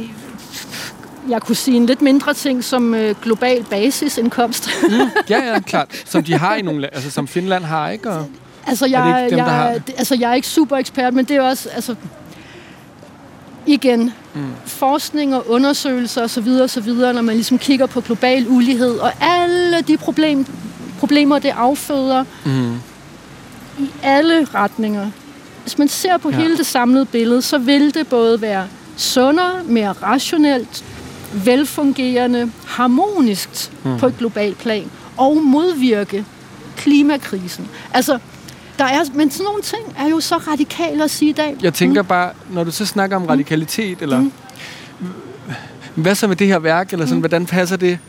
jeg 1.30 1.42
kunne 1.42 1.56
sige 1.56 1.78
en 1.78 1.86
lidt 1.86 2.02
mindre 2.02 2.34
ting 2.34 2.64
som 2.64 2.94
øh, 2.94 3.16
global 3.22 3.64
basisindkomst. 3.64 4.70
Ja, 5.30 5.44
ja, 5.54 5.60
klart. 5.60 6.04
Som 6.06 6.24
de 6.24 6.34
har 6.34 6.56
i 6.56 6.62
nogle. 6.62 6.94
Altså, 6.94 7.12
som 7.12 7.28
Finland 7.28 7.64
har, 7.64 7.90
ikke? 7.90 8.10
Og, 8.10 8.26
altså, 8.68 8.86
det 8.86 8.92
jeg, 8.92 9.24
ikke 9.24 9.36
dem, 9.36 9.46
der 9.46 9.52
har 9.52 9.70
jeg, 9.70 9.82
altså, 9.98 10.16
jeg 10.20 10.32
er 10.32 10.36
ikke 10.36 10.48
super 10.48 10.78
ekspert, 10.78 11.14
men 11.14 11.26
det 11.26 11.36
er 11.36 11.42
også... 11.42 11.70
Altså, 11.70 11.96
igen, 13.66 14.14
mm. 14.34 14.52
forskning 14.66 15.36
og 15.36 15.50
undersøgelser 15.50 16.24
osv., 16.24 16.48
osv., 16.48 16.94
når 16.94 17.22
man 17.22 17.36
ligesom 17.36 17.58
kigger 17.58 17.86
på 17.86 18.02
global 18.02 18.48
ulighed, 18.48 18.98
og 18.98 19.12
alle 19.22 19.82
de 19.82 19.98
problem, 19.98 20.46
problemer, 21.00 21.40
det 21.40 21.54
afføder 21.56 22.24
mm, 22.46 22.76
i 23.80 23.90
alle 24.04 24.48
retninger. 24.56 25.12
Hvis 25.62 25.78
man 25.78 25.88
ser 25.88 26.18
på 26.18 26.30
ja. 26.30 26.36
hele 26.36 26.58
det 26.58 26.66
samlede 26.66 27.06
billede, 27.06 27.42
så 27.42 27.58
vil 27.58 27.94
det 27.94 28.08
både 28.08 28.42
være 28.42 28.68
sundere, 28.98 29.64
mere 29.66 29.92
rationelt, 29.92 30.84
velfungerende, 31.34 32.52
harmonisk 32.66 33.72
mm. 33.84 33.98
på 33.98 34.08
et 34.08 34.18
globalt 34.18 34.58
plan, 34.58 34.92
og 35.18 35.38
modvirke 35.38 36.26
klimakrisen. 36.78 37.68
Altså, 37.94 38.20
der 38.80 38.86
er, 38.86 39.00
men 39.14 39.32
sådan 39.32 39.44
nogle 39.44 39.62
ting 39.62 39.82
er 39.98 40.10
jo 40.10 40.20
så 40.20 40.36
radikale 40.38 41.04
at 41.04 41.12
sige 41.12 41.30
i 41.30 41.34
dag. 41.34 41.56
Jeg 41.62 41.74
tænker 41.74 42.02
bare, 42.02 42.32
når 42.52 42.64
du 42.64 42.72
så 42.72 42.86
snakker 42.86 43.16
om 43.16 43.26
radikalitet, 43.26 44.02
eller 44.02 44.20
mm. 44.20 44.32
hvad 45.96 46.16
så 46.16 46.28
med 46.28 46.36
det 46.36 46.48
her 46.48 46.60
værk, 46.60 46.94
eller 46.94 47.06
sådan, 47.06 47.16
mm. 47.16 47.22
hvordan 47.22 47.46
passer 47.46 47.78
det? 47.78 48.00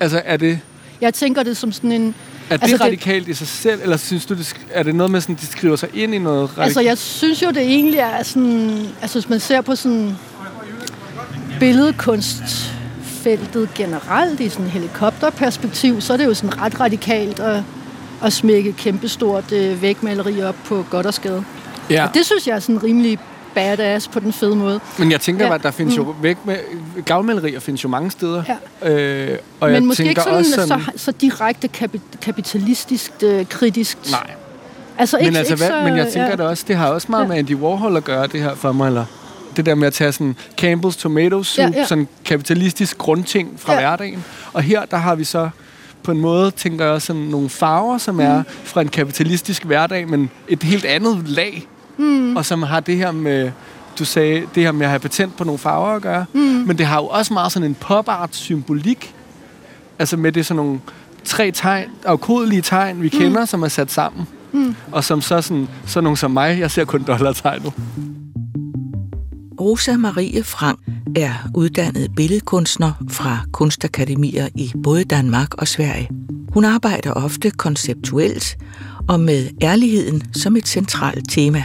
Altså, 0.00 0.22
er 0.24 0.36
det, 0.36 0.60
Jeg 1.00 1.14
tænker 1.14 1.42
det 1.42 1.56
som 1.56 1.72
sådan 1.72 1.92
en... 1.92 2.14
er 2.50 2.56
det 2.56 2.62
Altså, 2.62 2.76
det- 2.76 2.84
radikalt 2.86 3.28
i 3.28 3.34
sig 3.34 3.46
selv, 3.48 3.80
eller 3.82 3.96
synes 3.96 4.26
du, 4.26 4.34
det, 4.34 4.56
er 4.72 4.82
det 4.82 4.94
noget 4.94 5.10
med, 5.10 5.20
sådan, 5.20 5.34
de 5.34 5.46
skriver 5.46 5.76
sig 5.76 5.88
ind 5.94 6.14
i 6.14 6.18
noget 6.18 6.42
radikalt? 6.42 6.64
Altså, 6.64 6.80
jeg 6.80 6.98
synes 6.98 7.42
jo, 7.42 7.48
det 7.50 7.62
egentlig 7.62 7.98
er 7.98 8.22
sådan... 8.22 8.86
Altså, 9.02 9.18
hvis 9.18 9.28
man 9.28 9.40
ser 9.40 9.60
på 9.60 9.76
sådan 9.76 10.16
billedkunstfeltet 11.60 13.68
generelt 13.74 14.40
i 14.40 14.48
sådan 14.48 14.66
helikopterperspektiv, 14.66 16.00
så 16.00 16.12
er 16.12 16.16
det 16.16 16.24
jo 16.24 16.34
sådan 16.34 16.60
ret 16.60 16.80
radikalt 16.80 17.40
at, 17.40 17.62
at 18.24 18.32
smække 18.32 18.72
kæmpestort 18.72 19.52
øh, 19.52 19.82
vægmaleri 19.82 20.42
op 20.42 20.56
på 20.64 20.84
Goddersgade. 20.90 21.44
ja. 21.90 22.06
Og 22.08 22.14
det 22.14 22.26
synes 22.26 22.46
jeg 22.46 22.56
er 22.56 22.60
sådan 22.60 22.82
rimelig 22.82 23.18
badass 23.54 24.08
på 24.08 24.20
den 24.20 24.32
fede 24.32 24.56
måde. 24.56 24.80
Men 24.98 25.10
jeg 25.12 25.20
tænker 25.20 25.46
Ja. 25.46 25.54
at 25.54 25.62
der 25.62 25.70
findes 25.70 25.96
jo 25.96 26.14
væk 26.22 26.36
med... 26.46 26.56
Gavlmalerier 27.04 27.60
findes 27.60 27.84
jo 27.84 27.88
mange 27.88 28.10
steder. 28.10 28.42
Ja. 28.82 28.90
Øh, 28.90 29.38
og 29.60 29.68
Men 29.68 29.74
jeg 29.74 29.82
måske 29.82 29.96
tænker 30.00 30.10
ikke 30.10 30.22
sådan, 30.22 30.38
også 30.38 30.50
sådan... 30.54 30.80
Så, 30.96 31.04
så 31.04 31.12
direkte 31.12 31.68
kapi- 31.76 32.00
kapitalistisk 32.22 33.12
øh, 33.22 33.46
kritisk. 33.48 33.98
Nej, 34.10 34.30
Altså, 34.98 35.16
ikke, 35.16 35.30
men, 35.30 35.36
altså, 35.36 35.52
ikke 35.54 35.64
hvad, 35.66 35.80
så, 35.80 35.84
men 35.88 35.96
jeg 35.96 36.06
tænker 36.12 36.28
ja. 36.28 36.32
det 36.36 36.40
også, 36.40 36.64
det 36.68 36.76
har 36.76 36.88
også 36.88 37.06
meget 37.10 37.22
Ja. 37.24 37.28
med 37.28 37.36
Andy 37.36 37.54
Warhol 37.54 37.96
at 37.96 38.04
gøre, 38.04 38.26
det 38.26 38.42
her 38.42 38.54
for 38.54 38.72
mig, 38.72 38.86
eller 38.86 39.04
det 39.56 39.66
der 39.66 39.74
med 39.74 39.86
at 39.86 39.92
tage 39.92 40.12
sådan 40.12 40.36
Campbell's 40.60 40.98
tomato 40.98 41.42
soup, 41.42 41.74
Ja, 41.74 41.78
ja. 41.80 41.86
sådan 41.86 42.08
kapitalistisk 42.24 42.98
grundting 42.98 43.54
fra 43.58 43.72
Ja. 43.72 43.78
hverdagen. 43.80 44.24
Og 44.52 44.62
her, 44.62 44.84
der 44.84 44.96
har 44.96 45.14
vi 45.14 45.24
så 45.24 45.48
på 46.02 46.10
en 46.10 46.20
måde, 46.20 46.50
tænker 46.50 46.86
jeg, 46.86 47.02
sådan 47.02 47.22
nogle 47.22 47.48
farver, 47.48 47.98
som 47.98 48.20
er 48.20 48.38
Mm. 48.38 48.44
fra 48.64 48.80
en 48.80 48.88
kapitalistisk 48.88 49.64
hverdag, 49.64 50.08
men 50.08 50.30
et 50.48 50.62
helt 50.62 50.84
andet 50.84 51.28
lag, 51.28 51.66
mm. 51.98 52.36
og 52.36 52.44
som 52.46 52.62
har 52.62 52.80
det 52.80 52.96
her 52.96 53.12
med, 53.12 53.50
du 53.98 54.04
sagde, 54.04 54.42
det 54.54 54.62
her 54.62 54.72
med 54.72 54.86
at 54.86 54.90
have 54.90 55.00
patent 55.00 55.36
på 55.36 55.44
nogle 55.44 55.58
farver 55.58 55.88
at 55.96 56.02
gøre, 56.02 56.24
mm. 56.32 56.40
men 56.40 56.78
det 56.78 56.86
har 56.86 56.96
jo 56.96 57.06
også 57.06 57.32
meget 57.32 57.52
sådan 57.52 57.68
en 57.68 57.74
pop-art 57.74 58.36
symbolik, 58.36 59.14
altså 59.98 60.16
med 60.16 60.32
det 60.32 60.46
sådan 60.46 60.56
nogle 60.56 60.80
tre 61.24 61.50
tegn, 61.50 61.88
afkodelige 62.04 62.62
tegn, 62.62 63.02
vi 63.02 63.08
kender, 63.08 63.44
som 63.44 63.62
er 63.62 63.68
sat 63.68 63.92
sammen. 63.92 64.26
Mm. 64.52 64.74
Og 64.92 65.04
som 65.04 65.20
så 65.20 65.40
sådan, 65.42 65.68
så 65.86 66.00
nogle 66.00 66.16
som 66.16 66.30
mig, 66.30 66.58
jeg 66.60 66.70
ser 66.70 66.84
kun 66.84 67.02
dollartegn 67.02 67.62
nu. 67.64 67.72
Rosa 69.64 69.96
Marie 69.96 70.44
Frank 70.44 70.78
er 71.16 71.32
uddannet 71.54 72.14
billedkunstner 72.16 72.92
fra 73.10 73.38
kunstakademier 73.52 74.48
i 74.54 74.72
både 74.82 75.04
Danmark 75.04 75.54
og 75.54 75.68
Sverige. 75.68 76.10
Hun 76.52 76.64
arbejder 76.64 77.12
ofte 77.12 77.50
konceptuelt 77.50 78.56
og 79.08 79.20
med 79.20 79.48
ærligheden 79.62 80.22
som 80.32 80.56
et 80.56 80.68
centralt 80.68 81.30
tema. 81.30 81.64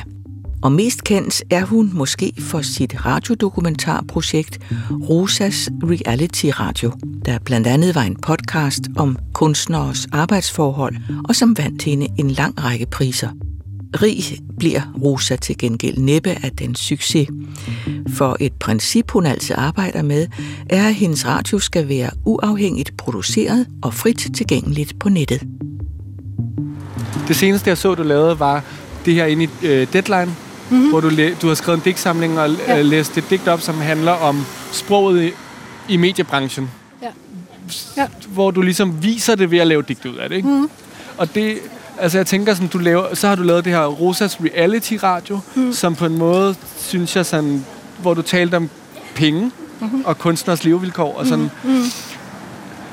Og 0.64 0.72
mest 0.72 1.04
kendt 1.04 1.44
er 1.50 1.66
hun 1.66 1.92
måske 1.94 2.34
for 2.40 2.62
sit 2.62 3.06
radiodokumentarprojekt 3.06 4.60
Rosas 4.92 5.70
Reality 5.84 6.46
Radio, 6.60 6.92
der 7.26 7.40
blandt 7.40 7.68
andet 7.68 7.96
var 7.96 8.04
en 8.04 8.16
podcast 8.16 8.82
om 8.98 9.18
kunstneres 9.34 10.08
arbejdsforhold 10.12 10.96
og 11.30 11.36
som 11.36 11.58
vandt 11.58 11.82
hende 11.82 12.08
en 12.18 12.32
lang 12.32 12.64
række 12.64 12.86
priser. 12.86 13.30
Rig 14.02 14.24
bliver 14.60 14.82
Rosa 15.04 15.36
til 15.36 15.58
gengæld 15.58 15.98
næppe 15.98 16.30
af 16.30 16.52
den 16.60 16.76
succes. 16.76 17.28
For 18.14 18.38
et 18.40 18.54
princip, 18.54 19.12
hun 19.12 19.26
altid 19.26 19.56
arbejder 19.58 20.02
med, 20.02 20.28
er, 20.70 20.88
at 20.88 20.94
hendes 20.96 21.26
radio 21.26 21.60
skal 21.60 21.90
være 21.90 22.10
uafhængigt 22.26 22.98
produceret 22.98 23.68
og 23.82 23.94
frit 23.94 24.28
tilgængeligt 24.36 25.00
på 25.00 25.10
nettet. 25.10 25.42
Det 27.28 27.36
seneste, 27.36 27.70
jeg 27.70 27.78
så, 27.78 27.96
du 27.96 28.04
lavede, 28.04 28.40
var 28.40 28.64
det 29.06 29.14
her 29.14 29.26
inde 29.26 29.44
i 29.44 29.50
øh, 29.68 29.88
Deadline, 29.94 30.36
mm-hmm. 30.70 30.90
hvor 30.90 31.00
du, 31.00 31.10
læ- 31.10 31.34
du 31.42 31.48
har 31.48 31.56
skrevet 31.56 31.78
en 31.78 31.84
digtsamling 31.84 32.40
og 32.40 32.50
Ja. 32.68 32.76
ja. 32.76 32.82
læst 32.82 33.18
et 33.18 33.24
digt 33.30 33.48
op, 33.48 33.62
som 33.62 33.76
handler 33.76 34.12
om 34.12 34.46
sproget 34.72 35.24
i, 35.24 35.32
i 35.94 35.98
mediebranchen. 35.98 36.70
Ja. 37.02 37.08
Ja. 37.98 38.08
Hvor 38.28 38.52
du 38.52 38.62
ligesom 38.62 39.04
viser 39.04 39.36
det 39.36 39.52
ved 39.52 39.58
at 39.60 39.68
lave 39.68 39.82
digt 39.82 40.06
ud 40.06 40.16
af 40.16 40.30
det, 40.30 40.36
ikke? 40.36 40.48
Mm. 40.48 40.70
Og 41.18 41.36
det, 41.36 41.58
altså 42.00 42.18
jeg 42.18 42.28
tænker 42.28 42.54
sådan, 42.54 42.68
du 42.68 42.78
laver, 42.78 43.16
så 43.16 43.28
har 43.28 43.36
du 43.36 43.44
lavet 43.44 43.66
det 43.66 43.74
her 43.74 43.86
Rosas 43.86 44.38
Reality 44.42 44.94
Radio, 45.04 45.40
mm. 45.56 45.74
som 45.74 45.96
på 45.96 46.06
en 46.06 46.18
måde, 46.18 46.56
synes 46.78 47.16
jeg 47.16 47.26
sådan, 47.26 47.66
hvor 48.02 48.14
du 48.14 48.22
talte 48.22 48.56
om 48.56 48.70
penge 49.16 49.52
mm-hmm. 49.80 50.06
og 50.06 50.18
kunstners 50.18 50.64
levevilkår 50.64 51.18
og 51.18 51.26
sådan. 51.26 51.50
Mm. 51.64 51.84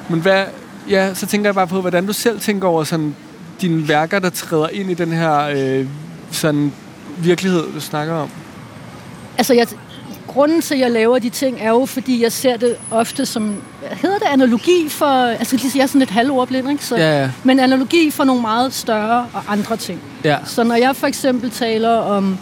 Men 0.09 0.21
hvad, 0.21 0.45
ja, 0.91 1.15
så 1.15 1.27
tænker 1.27 1.49
jeg 1.49 1.55
bare 1.55 1.67
på, 1.67 1.81
hvordan 1.81 2.07
du 2.07 2.13
selv 2.13 2.41
tænker 2.41 2.69
over 2.69 2.85
sådan 2.85 3.17
dine 3.61 3.89
værker, 3.89 4.19
der 4.19 4.31
træder 4.31 4.69
ind 4.69 4.91
i 4.91 4.95
den 4.95 5.13
her 5.13 5.39
øh, 5.41 5.87
sådan 6.31 6.73
virkelighed, 7.19 7.73
du 7.75 7.81
snakker 7.81 8.15
om. 8.15 8.31
Altså, 9.39 9.55
jeg, 9.55 9.67
grunden 10.37 10.61
til, 10.61 10.75
at 10.75 10.81
jeg 10.81 10.91
laver 10.91 11.19
de 11.19 11.29
ting, 11.31 11.59
er 11.61 11.69
jo, 11.69 11.87
fordi 11.87 12.23
jeg 12.23 12.33
ser 12.33 12.57
det 12.57 12.77
ofte 12.91 13.27
som, 13.27 13.55
hedder 13.91 14.19
det, 14.19 14.27
analogi 14.33 14.89
for, 14.89 15.07
altså 15.07 15.71
jeg 15.75 15.83
er 15.83 15.87
sådan 15.87 15.99
lidt 15.99 16.11
halvordblind, 16.11 16.71
ikke? 16.71 16.85
Så, 16.85 16.97
Ja, 16.97 17.21
ja. 17.21 17.31
Men 17.45 17.61
analogi 17.61 18.11
for 18.11 18.25
nogle 18.25 18.43
meget 18.43 18.75
større 18.75 19.27
og 19.33 19.43
andre 19.49 19.77
ting. 19.77 20.01
Ja. 20.25 20.37
Så 20.45 20.65
når 20.65 20.75
jeg 20.75 20.97
for 20.97 21.07
eksempel 21.07 21.51
taler 21.51 21.91
om, 21.91 22.39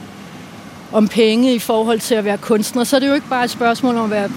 om 0.92 1.08
penge 1.08 1.54
i 1.54 1.58
forhold 1.58 2.00
til 2.00 2.14
at 2.14 2.24
være 2.24 2.38
kunstner, 2.38 2.84
så 2.84 2.96
er 2.96 3.00
det 3.00 3.08
jo 3.08 3.14
ikke 3.14 3.28
bare 3.28 3.44
et 3.44 3.50
spørgsmål 3.50 3.96
om 3.96 4.04
at 4.04 4.10
være, 4.10 4.28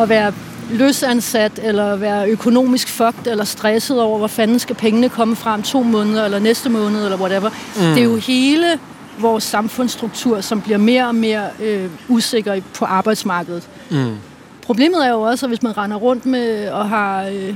at 0.00 0.08
være 0.08 0.32
løsansat, 0.70 1.52
eller 1.62 1.96
være 1.96 2.28
økonomisk 2.28 2.88
fucked, 2.88 3.26
eller 3.26 3.44
stresset 3.44 4.00
over, 4.00 4.18
hvor 4.18 4.26
fanden 4.26 4.58
skal 4.58 4.76
pengene 4.76 5.08
komme 5.08 5.36
fra 5.36 5.54
om 5.54 5.62
to 5.62 5.82
måneder, 5.82 6.24
eller 6.24 6.38
næste 6.38 6.68
måned, 6.68 7.04
eller 7.04 7.18
whatever. 7.18 7.50
Mm. 7.76 7.82
Det 7.82 7.98
er 7.98 8.04
jo 8.04 8.16
hele 8.16 8.78
vores 9.18 9.44
samfundsstruktur, 9.44 10.40
som 10.40 10.60
bliver 10.60 10.78
mere 10.78 11.06
og 11.06 11.14
mere 11.14 11.48
øh, 11.62 11.90
usikker 12.08 12.60
på 12.74 12.84
arbejdsmarkedet. 12.84 13.68
Mm. 13.90 14.16
Problemet 14.62 15.06
er 15.06 15.10
jo 15.10 15.20
også, 15.20 15.46
at 15.46 15.50
hvis 15.50 15.62
man 15.62 15.78
render 15.78 15.96
rundt 15.96 16.26
med 16.26 16.68
og 16.68 16.88
har 16.88 17.24
øh, 17.24 17.54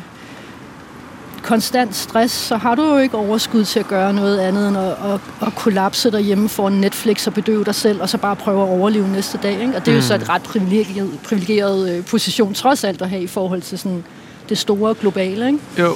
konstant 1.43 1.97
stress, 1.97 2.35
så 2.35 2.57
har 2.57 2.75
du 2.75 2.83
jo 2.83 2.99
ikke 2.99 3.17
overskud 3.17 3.65
til 3.65 3.81
at 3.81 3.89
gøre 3.89 4.13
noget 4.13 4.39
andet 4.39 4.69
end 4.69 4.77
at, 4.77 4.91
at, 4.91 5.21
at 5.47 5.55
kollapse 5.55 6.11
derhjemme 6.11 6.49
foran 6.49 6.73
Netflix 6.73 7.27
og 7.27 7.35
bedøve 7.35 7.65
dig 7.65 7.75
selv, 7.75 8.03
og 8.03 8.09
så 8.09 8.19
bare 8.19 8.37
prøve 8.37 8.63
at 8.63 8.69
overleve 8.69 9.09
næste 9.09 9.39
dag. 9.43 9.61
Ikke? 9.61 9.77
Og 9.77 9.87
det 9.87 9.93
er 9.93 9.97
jo 9.97 10.03
så 10.03 10.15
et 10.15 10.29
ret 10.29 10.43
privilegeret, 10.43 11.19
privilegeret 11.25 11.91
øh, 11.91 12.05
position 12.05 12.55
trods 12.55 12.85
alt 12.85 13.03
at 13.03 13.11
have 13.11 13.23
i 13.23 13.27
forhold 13.27 13.63
til 13.63 13.79
sådan 13.79 14.05
det 14.49 14.59
store 14.59 14.95
globale. 14.95 15.47
Ikke? 15.47 15.59
Jo. 15.79 15.95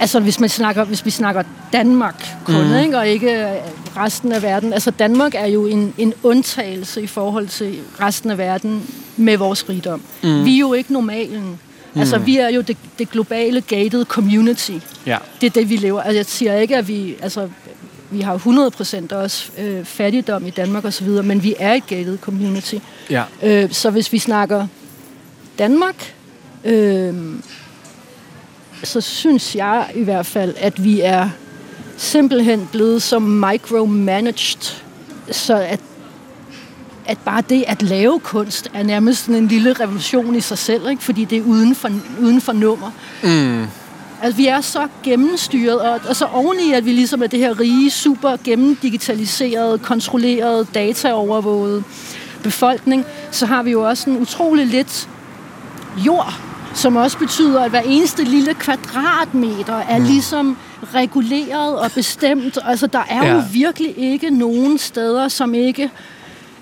Altså 0.00 0.20
hvis, 0.20 0.40
man 0.40 0.48
snakker, 0.48 0.84
hvis 0.84 1.04
vi 1.04 1.10
snakker 1.10 1.42
Danmark 1.72 2.28
kun, 2.44 2.68
mm. 2.68 2.76
ikke? 2.76 2.98
og 2.98 3.08
ikke 3.08 3.32
øh, 3.32 3.56
resten 3.96 4.32
af 4.32 4.42
verden. 4.42 4.72
Altså 4.72 4.90
Danmark 4.90 5.34
er 5.34 5.46
jo 5.46 5.66
en, 5.66 5.94
en 5.98 6.14
undtagelse 6.22 7.02
i 7.02 7.06
forhold 7.06 7.48
til 7.48 7.78
resten 8.00 8.30
af 8.30 8.38
verden 8.38 8.82
med 9.16 9.36
vores 9.36 9.68
rigdom. 9.68 10.02
Mm. 10.22 10.44
Vi 10.44 10.54
er 10.54 10.58
jo 10.58 10.72
ikke 10.72 10.92
normalen. 10.92 11.58
Mm. 11.94 12.00
Altså 12.00 12.18
vi 12.18 12.36
er 12.36 12.48
jo 12.48 12.60
det, 12.60 12.76
det 12.98 13.10
globale 13.10 13.60
gated 13.60 14.04
community. 14.04 14.72
Ja. 15.06 15.16
Det 15.40 15.46
er 15.46 15.50
det, 15.50 15.70
vi 15.70 15.76
lever. 15.76 16.00
Altså 16.00 16.16
jeg 16.16 16.26
siger 16.26 16.54
ikke, 16.54 16.76
at 16.76 16.88
vi... 16.88 17.14
Altså, 17.22 17.48
vi 18.12 18.20
har 18.20 18.38
100% 19.12 19.14
også 19.16 19.50
øh, 19.58 19.84
fattigdom 19.84 20.46
i 20.46 20.50
Danmark 20.50 20.84
osv., 20.84 21.08
men 21.08 21.42
vi 21.42 21.54
er 21.58 21.72
et 21.72 21.86
gated 21.86 22.18
community. 22.18 22.74
Ja. 23.10 23.24
Øh, 23.42 23.72
så 23.72 23.90
hvis 23.90 24.12
vi 24.12 24.18
snakker 24.18 24.66
Danmark, 25.58 26.14
øh, 26.64 27.14
så 28.82 29.00
synes 29.00 29.56
jeg 29.56 29.90
i 29.94 30.02
hvert 30.02 30.26
fald, 30.26 30.54
at 30.58 30.84
vi 30.84 31.00
er 31.00 31.28
simpelthen 31.96 32.68
blevet 32.72 33.02
så 33.02 33.18
micromanaged, 33.18 34.82
så 35.30 35.54
at, 35.54 35.80
at 37.06 37.18
bare 37.18 37.42
det 37.48 37.64
at 37.66 37.82
lave 37.82 38.20
kunst 38.20 38.70
er 38.74 38.82
nærmest 38.82 39.24
sådan 39.24 39.34
en 39.42 39.48
lille 39.48 39.72
revolution 39.72 40.36
i 40.36 40.40
sig 40.40 40.58
selv, 40.58 40.90
ikke? 40.90 41.02
fordi 41.02 41.24
det 41.24 41.38
er 41.38 41.42
uden 41.42 41.74
for, 41.74 41.90
uden 42.20 42.40
for 42.40 42.52
nummer. 42.52 42.90
Mm. 43.22 43.66
Altså, 44.22 44.36
vi 44.36 44.46
er 44.46 44.60
så 44.60 44.88
gennemstyret, 45.02 45.80
og, 45.80 46.00
og 46.08 46.16
så 46.16 46.24
oveni, 46.24 46.72
at 46.72 46.84
vi 46.84 46.92
ligesom 46.92 47.22
er 47.22 47.26
det 47.26 47.38
her 47.38 47.60
rige, 47.60 47.90
super 47.90 48.36
gennemdigitaliserede, 48.44 49.78
kontrollerede, 49.78 50.66
dataovervågede 50.74 51.84
befolkning, 52.42 53.04
så 53.30 53.46
har 53.46 53.62
vi 53.62 53.70
jo 53.70 53.88
også 53.88 54.10
en 54.10 54.16
utrolig 54.16 54.66
lidt 54.66 55.08
jord, 56.06 56.49
som 56.74 56.96
også 56.96 57.18
betyder, 57.18 57.60
at 57.60 57.70
hver 57.70 57.80
eneste 57.80 58.24
lille 58.24 58.54
kvadratmeter 58.54 59.74
er 59.78 59.98
Mm. 59.98 60.04
ligesom 60.04 60.56
reguleret 60.94 61.78
og 61.78 61.90
bestemt. 61.94 62.58
Altså, 62.64 62.86
der 62.86 63.02
er 63.10 63.26
ja. 63.26 63.32
jo 63.34 63.42
virkelig 63.52 63.94
ikke 63.98 64.30
nogen 64.30 64.78
steder, 64.78 65.28
som 65.28 65.54
ikke... 65.54 65.90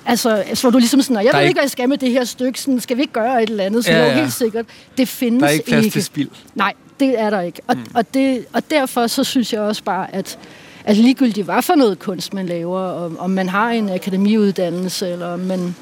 Altså, 0.07 0.43
hvor 0.61 0.71
du 0.71 0.79
ligesom 0.79 1.03
sådan, 1.03 1.17
jeg 1.25 1.33
ved 1.35 1.41
ikke, 1.41 1.49
ikke- 1.49 1.55
hvad 1.59 1.63
jeg 1.65 1.71
skal 1.71 1.89
med 1.89 1.99
det 1.99 2.11
her 2.11 2.25
stykke, 2.25 2.61
sådan, 2.61 2.81
skal 2.81 2.97
vi 2.97 3.03
ikke 3.03 3.13
gøre 3.13 3.43
et 3.43 3.51
eller 3.51 3.65
andet? 3.65 3.85
Så 3.85 3.93
Ja, 3.93 4.07
ja, 4.07 4.15
helt 4.21 4.33
sikkert. 4.33 4.67
Det 4.99 5.09
findes 5.09 5.41
Der 5.41 5.47
er 5.49 5.53
ikke 5.53 5.65
plads 5.67 5.85
ikke. 5.85 5.95
til 5.95 6.05
spild. 6.05 6.29
Nej, 6.55 6.73
det 7.01 7.21
er 7.21 7.31
der 7.31 7.41
ikke. 7.41 7.61
Og, 7.67 7.77
mm. 7.77 7.85
og, 7.95 8.15
det, 8.15 8.45
og 8.53 8.71
derfor 8.71 9.07
så 9.07 9.25
synes 9.25 9.53
jeg 9.53 9.61
også 9.61 9.83
bare, 9.85 10.15
at, 10.15 10.39
at 10.85 10.97
ligegyldigt 10.97 11.45
hvad 11.45 11.63
for 11.63 11.75
noget 11.75 11.99
kunst 11.99 12.35
man 12.35 12.47
laver, 12.47 12.81
og 12.81 13.13
om 13.19 13.31
man 13.31 13.49
har 13.49 13.71
en 13.71 13.89
akademiuddannelse, 13.91 15.09
eller 15.09 15.27
om 15.27 15.41
man 15.41 15.75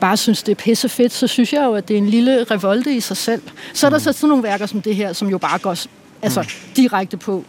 bare 0.00 0.16
synes, 0.16 0.42
det 0.42 0.52
er 0.52 0.56
pisse 0.56 0.88
fedt, 0.88 1.12
så 1.12 1.26
synes 1.26 1.52
jeg 1.52 1.62
jo, 1.64 1.74
at 1.74 1.88
det 1.88 1.94
er 1.94 1.98
en 1.98 2.08
lille 2.08 2.44
revolte 2.44 2.92
i 2.94 3.00
sig 3.00 3.16
selv. 3.16 3.42
Så 3.74 3.86
er 3.86 3.90
der 3.90 3.98
så 3.98 4.12
sådan 4.12 4.28
nogle 4.28 4.42
værker 4.44 4.66
som 4.66 4.82
det 4.82 4.96
her, 4.96 5.12
som 5.12 5.28
jo 5.28 5.38
bare 5.38 5.58
går 5.58 5.76
altså, 6.22 6.52
direkte 6.76 7.16
på. 7.16 7.44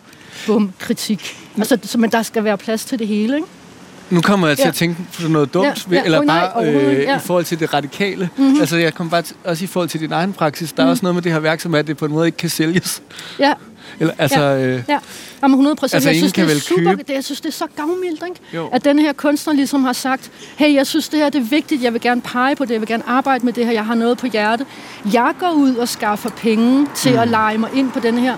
bum, 0.48 0.72
kritik. 0.80 1.38
Altså, 1.58 1.78
så, 1.84 1.98
men 1.98 2.12
der 2.12 2.22
skal 2.24 2.44
være 2.44 2.58
plads 2.58 2.86
til 2.86 3.00
det 3.00 3.08
hele, 3.08 3.36
ikke? 3.36 3.48
Nu 4.10 4.22
kommer 4.22 4.48
jeg 4.48 4.58
til 4.58 4.64
Ja. 4.64 4.70
at 4.70 4.76
tænke 4.76 4.96
på 5.22 5.28
noget 5.28 5.54
dumt, 5.54 5.66
Ja, 5.92 5.96
ja, 5.96 6.04
eller 6.04 6.20
Åh, 6.20 6.26
nej, 6.26 6.50
bare 6.54 6.66
øh, 6.68 7.00
ja. 7.00 7.16
i 7.18 7.20
forhold 7.20 7.46
til 7.46 7.60
det 7.60 7.74
radikale. 7.74 8.30
Mhm. 8.36 8.46
Mm-hmm. 8.46 8.60
Altså, 8.60 8.78
jeg 8.78 8.94
kommer 8.94 9.12
bare 9.12 9.22
til, 9.22 9.36
også 9.44 9.64
i 9.64 9.68
forhold 9.68 9.90
til 9.90 10.00
din 10.00 10.12
egen 10.12 10.34
praksis. 10.34 10.72
Der 10.72 10.84
er 10.84 10.88
også 10.88 11.04
noget 11.06 11.16
med 11.16 11.22
det 11.24 11.32
her 11.32 11.40
værk, 11.40 11.60
som 11.60 11.74
er, 11.74 11.80
at 11.80 11.88
det 11.88 11.98
på 11.98 12.06
en 12.06 12.12
måde 12.12 12.26
ikke 12.28 12.38
kan 12.38 12.50
sælges. 12.50 13.02
Ja, 13.40 13.54
Eller, 14.00 14.14
altså, 14.18 14.40
Ja. 14.42 14.66
øh, 14.68 14.84
Ja, 14.90 15.00
Jamen 15.44 15.54
100 15.56 15.76
procent. 15.76 15.94
Altså, 15.96 16.10
jeg 16.10 16.18
synes, 16.18 16.34
det 16.34 16.44
er 16.44 16.60
super, 16.60 16.84
købe- 16.92 17.04
det, 17.08 17.14
jeg 17.14 17.24
synes, 17.24 17.42
det 17.42 17.50
er 17.50 17.54
så 17.54 17.66
gavmildt, 17.76 18.24
ikke? 18.28 18.40
Jo. 18.54 18.70
At 18.74 18.84
den 18.86 19.00
her 19.00 19.14
kunstner 19.14 19.54
ligesom 19.54 19.84
har 19.84 19.94
sagt, 19.94 20.32
hey, 20.58 20.74
jeg 20.76 20.88
synes, 20.88 21.10
det 21.10 21.20
her 21.20 21.30
det 21.30 21.40
er 21.40 21.46
vigtigt, 21.46 21.84
jeg 21.84 21.94
vil 21.94 22.02
gerne 22.02 22.22
pege 22.22 22.56
på 22.56 22.66
det, 22.66 22.72
jeg 22.72 22.82
vil 22.82 22.88
gerne 22.88 23.04
arbejde 23.08 23.46
med 23.46 23.54
det 23.54 23.66
her, 23.66 23.72
jeg 23.74 23.86
har 23.86 23.96
noget 23.96 24.18
på 24.18 24.28
hjerte. 24.28 24.66
Jeg 25.14 25.34
går 25.40 25.52
ud 25.52 25.76
og 25.76 25.90
skaffer 25.90 26.30
penge 26.30 26.88
til 26.96 27.12
mm. 27.14 27.20
at 27.20 27.28
lege 27.28 27.58
mig 27.58 27.70
ind 27.76 27.92
på 27.92 28.00
den 28.00 28.18
her 28.18 28.36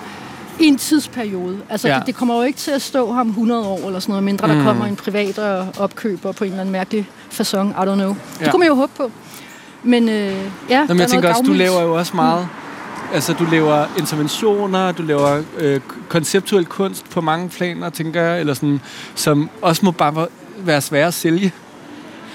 i 0.59 0.65
en 0.65 0.77
tidsperiode. 0.77 1.57
Altså, 1.69 1.87
Ja. 1.87 1.95
det, 1.97 2.07
det 2.07 2.15
kommer 2.15 2.35
jo 2.35 2.41
ikke 2.41 2.59
til 2.59 2.71
at 2.71 2.81
stå 2.81 3.11
ham 3.11 3.27
100 3.27 3.67
år 3.67 3.87
eller 3.87 3.99
sådan 3.99 4.11
noget, 4.11 4.23
mindre 4.23 4.47
der 4.47 4.63
kommer 4.63 4.85
en 4.85 4.95
privat 4.95 5.39
og 5.39 5.67
opkøber 5.79 6.31
på 6.31 6.43
en 6.43 6.49
eller 6.49 6.61
anden 6.61 6.71
mærkelig 6.71 7.09
façon. 7.31 7.57
I 7.57 7.85
don't 7.85 7.93
know. 7.95 8.07
Det 8.07 8.17
Ja. 8.45 8.51
kunne 8.51 8.59
man 8.59 8.67
jo 8.67 8.75
håbe 8.75 8.91
på. 8.97 9.11
Men 9.83 10.09
øh, 10.09 10.15
ja, 10.15 10.29
Nå, 10.29 10.37
der 10.69 10.79
men 10.87 10.89
er 10.91 10.95
jeg 11.03 11.09
tænker 11.09 11.29
også, 11.29 11.41
du 11.41 11.53
laver 11.53 11.81
jo 11.81 11.97
også 11.97 12.15
meget... 12.15 12.47
Altså, 13.13 13.33
du 13.33 13.45
laver 13.51 13.85
interventioner, 13.97 14.91
du 14.91 15.03
laver 15.03 15.41
øh, 15.57 15.79
konceptuel 16.09 16.65
kunst 16.65 17.09
på 17.09 17.21
mange 17.21 17.49
planer, 17.49 17.89
tænker 17.89 18.21
jeg, 18.21 18.39
eller 18.39 18.53
sådan, 18.53 18.81
som 19.15 19.49
også 19.61 19.85
må 19.85 19.91
bare 19.91 20.27
være 20.57 20.81
svære 20.81 21.07
at 21.07 21.13
sælge. 21.13 21.53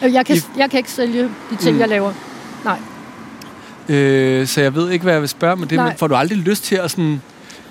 Øh, 0.05 0.12
Jeg 0.14 0.27
kan, 0.27 0.37
jeg 0.59 0.71
kan 0.71 0.79
ikke 0.79 0.91
sælge 0.91 1.23
de 1.51 1.57
ting, 1.57 1.75
Mm. 1.75 1.81
jeg 1.81 1.88
laver. 1.88 2.12
Nej. 2.64 2.79
Øh, 3.88 4.47
så 4.47 4.61
jeg 4.61 4.75
ved 4.75 4.91
ikke, 4.91 5.03
hvad 5.03 5.12
jeg 5.12 5.21
vil 5.21 5.29
spørge, 5.29 5.57
men 5.57 5.69
det 5.71 5.77
Nej. 5.77 5.88
men 5.88 5.97
får 5.99 6.07
du 6.07 6.14
aldrig 6.14 6.38
lyst 6.38 6.64
til 6.64 6.77
at 6.77 6.91
sådan... 6.91 7.23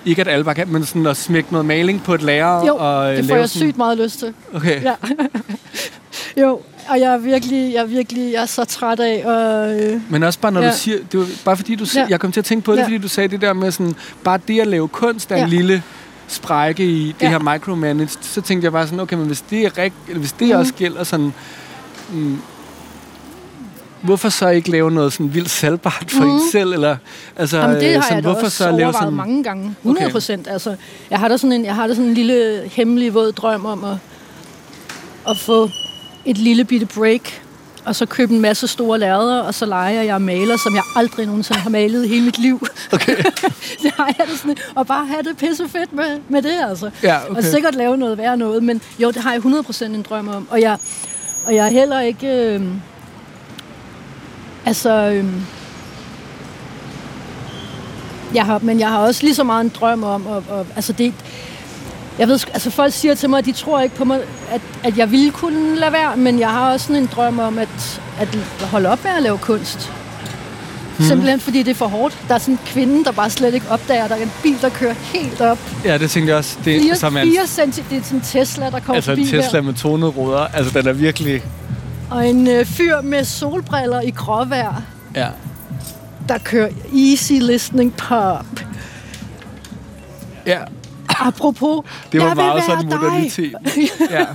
Ikke 0.04 0.20
at 0.20 0.28
alle 0.28 0.44
bare 0.44 0.54
kan, 0.54 0.68
men 0.68 0.84
sådan 0.84 1.06
at 1.06 1.16
smække 1.16 1.52
noget 1.52 1.66
maling 1.66 2.02
på 2.02 2.14
et 2.14 2.22
lærer 2.22 2.66
Jo, 2.66 2.76
og 2.78 3.10
øh, 3.10 3.16
det 3.16 3.24
får 3.24 3.28
lave 3.28 3.40
jeg 3.40 3.48
sådan... 3.48 3.68
sygt 3.68 3.76
meget 3.78 3.98
lyst 3.98 4.18
til. 4.18 4.34
Okay. 4.54 4.82
Ja. 4.82 4.94
jo, 6.42 6.60
og 6.88 7.00
jeg 7.00 7.14
er 7.14 7.18
virkelig, 7.18 7.72
jeg 7.74 7.80
er 7.82 7.86
virkelig, 7.86 8.32
jeg 8.32 8.42
er 8.42 8.46
så 8.46 8.64
træt 8.64 9.00
af, 9.00 9.22
og 9.26 9.80
øh, 9.80 10.00
Men 10.10 10.22
også 10.22 10.38
bare 10.38 10.52
når 10.52 10.60
Ja. 10.60 10.70
du 10.70 10.76
siger, 10.76 10.98
det 11.12 11.20
var 11.20 11.26
bare 11.44 11.56
fordi 11.56 11.74
du, 11.74 11.86
ja. 11.94 12.06
Jeg 12.08 12.20
kom 12.20 12.32
til 12.32 12.40
at 12.40 12.44
tænke 12.44 12.64
på 12.64 12.72
det, 12.72 12.78
Ja. 12.78 12.84
fordi 12.84 12.98
du 12.98 13.08
sagde 13.08 13.28
det 13.28 13.40
der 13.40 13.52
med 13.52 13.70
sådan, 13.72 13.94
bare 14.24 14.38
det 14.48 14.60
at 14.60 14.66
lave 14.66 14.88
kunst 14.88 15.30
er 15.32 15.36
en 15.36 15.40
Ja. 15.42 15.46
lille 15.48 15.82
sprække 16.28 16.84
i 16.84 17.06
det 17.06 17.22
Ja. 17.22 17.28
her 17.28 17.38
micromanaged, 17.38 18.08
så 18.20 18.40
tænkte 18.40 18.64
jeg 18.64 18.72
bare 18.72 18.86
sådan, 18.86 19.00
okay, 19.00 19.16
men 19.16 19.26
hvis 19.26 19.40
det 19.40 19.62
er 19.66 19.78
rigt, 19.78 19.94
eller 20.08 20.18
hvis 20.20 20.32
det 20.32 20.48
Mhm. 20.48 20.56
også 20.58 20.74
gælder 20.74 21.04
sådan, 21.04 21.32
mm, 22.12 22.38
hvorfor 24.02 24.28
så 24.28 24.48
ikke 24.48 24.70
lave 24.70 24.90
noget 24.90 25.12
sådan 25.12 25.34
vildt 25.34 25.50
salgbart 25.50 26.04
for 26.10 26.24
mm. 26.24 26.30
en 26.30 26.40
selv, 26.52 26.72
eller 26.72 26.96
altså, 27.36 27.56
Mhm. 27.56 27.66
jamen, 27.66 27.80
det 27.80 27.88
øh, 27.88 27.94
har 27.94 28.02
sådan, 28.02 28.16
jeg 28.16 28.24
da 28.24 28.28
hvorfor 28.28 28.44
også 28.46 28.56
så 28.56 28.70
lave 28.70 28.92
sådan, 28.92 29.12
mange 29.12 29.44
gange. 29.44 29.74
100 29.82 30.10
procent. 30.10 30.48
Altså, 30.48 30.76
jeg 31.10 31.18
har 31.18 31.28
da 31.28 31.36
sådan 31.36 31.52
en, 31.52 31.64
jeg 31.64 31.74
har 31.74 31.86
da 31.86 31.94
sådan 31.94 32.08
en 32.08 32.14
lille 32.14 32.62
hemmelig 32.72 33.14
våd 33.14 33.32
drøm 33.32 33.66
om 33.66 33.84
at, 33.84 33.96
at 35.28 35.38
få 35.38 35.70
et 36.28 36.38
lille 36.38 36.64
bitte 36.64 36.86
break, 36.86 37.42
og 37.84 37.96
så 37.96 38.06
købe 38.06 38.34
en 38.34 38.40
masse 38.40 38.68
store 38.68 38.98
lærreder, 38.98 39.40
og 39.40 39.54
så 39.54 39.66
leger 39.66 40.02
jeg 40.02 40.22
maler, 40.22 40.56
som 40.56 40.74
jeg 40.74 40.82
aldrig 40.96 41.26
nogensinde 41.26 41.60
har 41.60 41.70
malet 41.70 42.04
i 42.04 42.08
hele 42.08 42.24
mit 42.24 42.38
liv. 42.38 42.66
Okay. 42.92 43.16
det 43.82 43.92
har 43.96 44.14
jeg 44.18 44.26
det 44.30 44.38
sådan, 44.38 44.56
og 44.74 44.86
bare 44.86 45.06
have 45.06 45.22
det 45.22 45.36
pisse 45.36 45.68
fedt 45.68 45.92
med, 45.92 46.20
med 46.28 46.42
det, 46.42 46.54
altså. 46.68 46.90
Ja, 47.02 47.18
Og 47.18 47.30
okay. 47.30 47.42
sikkert 47.42 47.74
lave 47.74 47.96
noget 47.96 48.18
værre 48.18 48.36
noget, 48.36 48.62
men 48.62 48.82
jo, 48.98 49.10
det 49.10 49.22
har 49.22 49.32
jeg 49.32 49.40
100% 49.44 49.84
en 49.84 50.02
drøm 50.02 50.28
om. 50.28 50.48
Og 50.50 50.60
jeg, 50.60 50.78
og 51.46 51.54
jeg 51.54 51.66
er 51.66 51.70
heller 51.70 52.00
ikke... 52.00 52.26
Øh, 52.26 52.62
altså... 54.66 54.90
Øh, 54.90 55.24
jeg 58.34 58.46
har, 58.46 58.58
men 58.62 58.80
jeg 58.80 58.88
har 58.88 58.98
også 58.98 59.22
lige 59.22 59.34
så 59.34 59.44
meget 59.44 59.64
en 59.64 59.72
drøm 59.80 60.02
om... 60.02 60.26
Og, 60.26 60.44
og, 60.48 60.66
altså 60.76 60.92
det, 60.92 61.14
jeg 62.18 62.28
ved, 62.28 62.40
altså 62.52 62.70
folk 62.70 62.92
siger 62.92 63.14
til 63.14 63.30
mig, 63.30 63.38
at 63.38 63.44
de 63.44 63.52
tror 63.52 63.80
ikke 63.80 63.96
på 63.96 64.04
mig, 64.04 64.20
at, 64.50 64.60
at 64.84 64.98
jeg 64.98 65.10
ville 65.10 65.30
kunne 65.30 65.76
lade 65.76 65.92
være, 65.92 66.16
men 66.16 66.38
jeg 66.38 66.50
har 66.50 66.72
også 66.72 66.86
sådan 66.86 67.02
en 67.02 67.08
drøm 67.16 67.38
om 67.38 67.58
at, 67.58 68.00
at 68.20 68.38
holde 68.62 68.88
op 68.88 69.04
med 69.04 69.12
at 69.16 69.22
lave 69.22 69.38
kunst. 69.38 69.92
Mhm. 70.98 71.06
Simpelthen 71.06 71.40
fordi 71.40 71.62
det 71.62 71.70
er 71.70 71.74
for 71.74 71.86
hårdt. 71.86 72.18
Der 72.28 72.34
er 72.34 72.38
sådan 72.38 72.54
en 72.54 72.60
kvinde, 72.66 73.04
der 73.04 73.12
bare 73.12 73.30
slet 73.30 73.54
ikke 73.54 73.66
opdager, 73.70 74.08
der 74.08 74.14
er 74.14 74.22
en 74.22 74.32
bil, 74.42 74.60
der 74.60 74.68
kører 74.68 74.94
helt 74.94 75.40
op. 75.40 75.58
Ja, 75.84 75.98
det 75.98 76.10
tænkte 76.10 76.30
jeg 76.30 76.38
også. 76.38 76.58
Det, 76.64 76.82
4, 76.82 76.96
som 76.96 77.16
er 77.16 77.20
en, 77.20 77.28
4 77.28 77.46
cm, 77.46 77.82
det 77.90 77.98
er 77.98 78.02
sådan 78.02 78.18
en 78.18 78.24
Tesla, 78.24 78.64
der 78.64 78.70
kommer 78.70 78.94
altså 78.94 79.10
forbi 79.10 79.20
en 79.20 79.26
Tesla 79.28 79.58
der. 79.58 79.64
med 79.64 79.74
tonede 79.74 80.10
ruder, 80.10 80.38
altså 80.38 80.78
den 80.78 80.88
er 80.88 80.92
virkelig, 80.92 81.42
Og 82.10 82.28
en 82.28 82.46
øh, 82.48 82.66
fyr 82.66 83.00
med 83.00 83.24
solbriller 83.24 84.00
i 84.00 84.10
gråvejr, 84.10 84.82
ja. 85.14 85.26
der 86.28 86.38
kører 86.38 86.68
easy 86.96 87.32
listening 87.32 87.94
pop. 87.96 88.44
Ja, 90.46 90.58
Apropos, 91.18 91.84
det 92.12 92.20
var 92.20 92.26
jeg 92.26 92.36
vil 92.36 92.44
meget 92.44 92.62
være 92.68 92.78
sådan 92.78 93.00
modernitet. 93.02 93.54
Ja. 94.10 94.26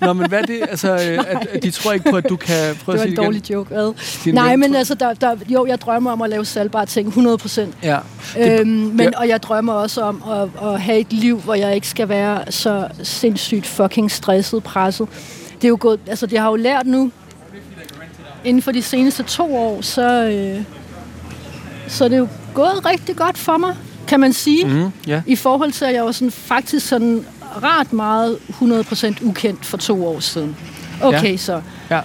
Nå, 0.00 0.12
men 0.12 0.28
hvad 0.28 0.38
er 0.38 0.46
det? 0.46 0.60
Altså, 0.70 0.92
øh, 0.92 1.18
at, 1.28 1.46
at 1.52 1.62
de 1.62 1.70
tror 1.70 1.92
ikke 1.92 2.10
på, 2.10 2.16
at 2.16 2.28
du 2.28 2.36
kan... 2.36 2.76
Prøve 2.76 2.76
Det 2.76 2.86
var 2.86 2.92
en 2.92 3.00
sige 3.00 3.16
dårlig 3.16 3.50
joke? 3.50 3.94
Din 4.24 4.34
Nej, 4.34 4.56
men 4.56 4.74
altså, 4.74 4.94
der, 4.94 5.14
der, 5.14 5.36
jo, 5.48 5.66
jeg 5.66 5.80
drømmer 5.80 6.12
om 6.12 6.22
at 6.22 6.30
lave 6.30 6.44
salgbare 6.44 6.86
ting, 6.86 7.08
100 7.08 7.38
procent. 7.38 7.74
igen. 7.82 7.96
Ja. 8.36 8.60
Øhm, 8.60 8.68
men, 8.68 9.00
ja. 9.00 9.10
Og 9.18 9.28
jeg 9.28 9.42
drømmer 9.42 9.72
også 9.72 10.02
om 10.02 10.22
at, 10.30 10.68
at 10.68 10.80
have 10.80 10.98
et 10.98 11.12
liv, 11.12 11.40
hvor 11.40 11.54
jeg 11.54 11.74
ikke 11.74 11.88
skal 11.88 12.08
være 12.08 12.52
så 12.52 12.88
sindssygt 13.02 13.66
fucking 13.66 14.10
stresset, 14.10 14.62
presset. 14.62 15.08
Det 15.54 15.64
er 15.64 15.68
jo 15.68 15.78
gået, 15.80 16.00
altså 16.06 16.26
det 16.26 16.38
har 16.38 16.48
jo 16.48 16.56
lært 16.56 16.86
nu, 16.86 17.10
inden 18.44 18.62
for 18.62 18.72
de 18.72 18.82
seneste 18.82 19.22
to 19.22 19.56
år, 19.56 19.80
så, 19.80 20.24
øh, 20.24 20.62
så 21.88 22.04
er 22.04 22.08
det 22.08 22.18
jo 22.18 22.28
gået 22.54 22.86
rigtig 22.86 23.16
godt 23.16 23.38
for 23.38 23.56
mig, 23.56 23.76
kan 24.08 24.20
man 24.20 24.32
sige. 24.32 24.64
Mm. 24.64 24.90
Ja. 25.06 25.22
I 25.26 25.36
forhold 25.36 25.72
til, 25.72 25.84
at 25.84 25.94
jeg 25.94 26.04
var 26.04 26.12
sådan, 26.12 26.30
faktisk 26.30 26.88
sådan 26.88 27.24
ret 27.62 27.92
meget 27.92 28.38
100% 28.48 29.24
ukendt 29.24 29.66
for 29.66 29.76
to 29.76 30.06
år 30.06 30.20
siden. 30.20 30.56
Okay, 31.02 31.30
Ja. 31.32 31.36
så. 31.36 31.60
Ja. 31.90 32.00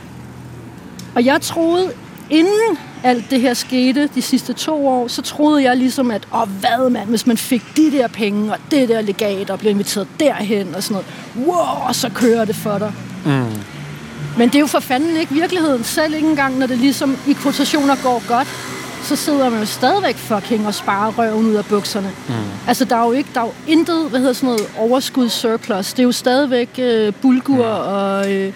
Og 1.15 1.25
jeg 1.25 1.41
troede, 1.41 1.91
inden 2.29 2.77
alt 3.03 3.29
det 3.29 3.41
her 3.41 3.53
skete 3.53 4.09
de 4.15 4.21
sidste 4.21 4.53
to 4.53 4.87
år, 4.87 5.07
så 5.07 5.21
troede 5.21 5.63
jeg 5.63 5.77
ligesom, 5.77 6.11
at 6.11 6.27
åh, 6.35 6.49
hvad 6.49 6.89
mand, 6.89 7.09
hvis 7.09 7.27
man 7.27 7.37
fik 7.37 7.63
de 7.77 7.91
der 7.91 8.07
penge, 8.07 8.51
og 8.51 8.57
det 8.71 8.89
der 8.89 9.01
legat, 9.01 9.49
og 9.49 9.59
blev 9.59 9.71
inviteret 9.71 10.07
derhen, 10.19 10.75
og 10.75 10.83
sådan 10.83 11.03
noget, 11.37 11.47
wow, 11.47 11.91
så 11.91 12.09
kører 12.09 12.45
det 12.45 12.55
for 12.55 12.77
dig. 12.77 12.93
Mm. 13.25 13.45
Men 14.37 14.47
det 14.49 14.55
er 14.55 14.59
jo 14.59 14.67
for 14.67 14.79
fanden 14.79 15.17
ikke 15.17 15.33
virkeligheden. 15.33 15.83
Selv 15.83 16.13
ikke 16.13 16.27
engang, 16.27 16.57
når 16.57 16.67
det 16.67 16.77
ligesom 16.77 17.17
i 17.27 17.33
kvotationer 17.33 17.95
går 18.03 18.23
godt, 18.27 18.47
så 19.03 19.15
sidder 19.15 19.49
man 19.49 19.59
jo 19.59 19.65
stadigvæk 19.65 20.15
fucking 20.15 20.67
og 20.67 20.73
sparer 20.73 21.11
røven 21.11 21.45
ud 21.45 21.53
af 21.55 21.65
bukserne. 21.65 22.11
Mm. 22.27 22.33
Altså, 22.67 22.85
der 22.85 22.95
er 22.95 23.05
jo 23.05 23.11
ikke, 23.11 23.29
der 23.33 23.41
er 23.41 23.45
jo 23.45 23.51
intet, 23.67 24.09
hvad 24.09 24.19
hedder 24.19 24.33
sådan 24.33 24.47
noget, 24.47 24.65
overskud 24.77 25.29
surplus. 25.29 25.93
Det 25.93 25.99
er 25.99 26.03
jo 26.03 26.11
stadigvæk 26.11 26.69
øh, 26.77 27.13
bulgur 27.21 27.55
mm. 27.55 27.93
og 27.93 28.33
øh, 28.33 28.53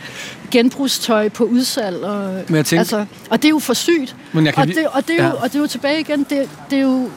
genbrugstøj 0.51 1.29
på 1.29 1.43
udsalg. 1.43 2.03
Og, 2.03 2.33
Men 2.47 2.55
jeg 2.55 2.65
tænker- 2.65 2.79
altså, 2.81 3.05
og 3.29 3.37
det 3.41 3.45
er 3.45 3.49
jo 3.49 3.59
for 3.59 3.73
sygt. 3.73 4.15
Men 4.33 4.45
jeg 4.45 4.53
kan 4.53 4.61
og, 4.61 4.67
det, 4.67 4.77
og, 4.91 5.07
det 5.07 5.19
er 5.19 5.23
jo, 5.23 5.29
ja. 5.29 5.43
og 5.43 5.43
det 5.49 5.55
er 5.55 5.59
jo 5.59 5.67
tilbage 5.67 5.99
igen, 5.99 6.19
det, 6.29 6.49
det 6.69 6.77
er 6.77 6.81
jo... 6.83 7.09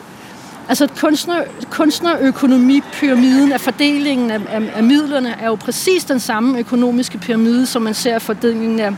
Altså 0.69 0.89
kunstner, 1.01 1.43
kunstnerøkonomipyramiden 1.71 3.53
af 3.53 3.61
fordelingen 3.61 4.31
af, 4.31 4.41
af, 4.49 4.63
af 4.75 4.83
midlerne 4.83 5.35
er 5.41 5.47
jo 5.47 5.55
præcis 5.55 6.05
den 6.05 6.21
samme 6.21 6.59
økonomiske 6.59 7.19
pyramide, 7.19 7.67
som 7.67 7.83
man 7.83 7.95
ser 7.95 8.19
fordelingen 8.19 8.81
af, 8.81 8.93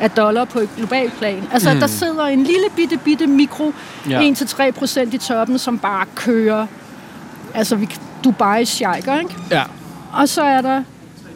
af 0.00 0.10
dollar 0.10 0.44
på 0.44 0.58
et 0.58 0.68
globalt 0.76 1.12
plan. 1.18 1.42
Altså 1.52 1.72
mm. 1.74 1.80
der 1.80 1.86
sidder 1.86 2.24
en 2.24 2.42
lille 2.42 2.66
bitte, 2.76 2.96
bitte 2.96 3.26
mikro, 3.26 3.72
Ja. 4.10 4.20
ja. 4.20 4.30
1-3 4.32 4.70
procent 4.70 5.14
i 5.14 5.18
toppen, 5.18 5.58
som 5.58 5.78
bare 5.78 6.06
kører. 6.14 6.66
Altså 7.54 7.76
vi, 7.76 7.88
Dubai 8.24 8.64
sheiker, 8.64 9.18
ikke? 9.18 9.36
Ja. 9.50 9.62
Og 10.12 10.28
så 10.28 10.42
er 10.42 10.60
der 10.60 10.82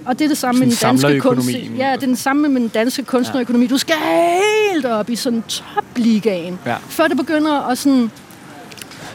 og 0.04 0.18
det 0.18 0.24
er 0.24 0.28
det 0.28 0.38
samme 0.38 0.58
med 0.58 0.66
den 0.68 0.76
danske 0.82 1.20
kunst. 1.20 1.48
Ja, 1.50 1.92
det 1.92 2.02
er 2.02 2.06
den 2.06 2.16
samme 2.16 2.48
med 2.48 2.60
den 2.60 2.68
danske 2.68 3.02
kunstnerøkonomi. 3.04 3.66
Du 3.66 3.78
skal 3.78 3.94
helt 4.72 4.86
op 4.86 5.10
i 5.10 5.16
sådan 5.16 5.42
topligaen, 5.48 6.58
Ja. 6.66 6.76
før 6.88 7.08
det 7.08 7.16
begynder 7.16 7.68
at 7.70 7.78
sådan 7.78 8.10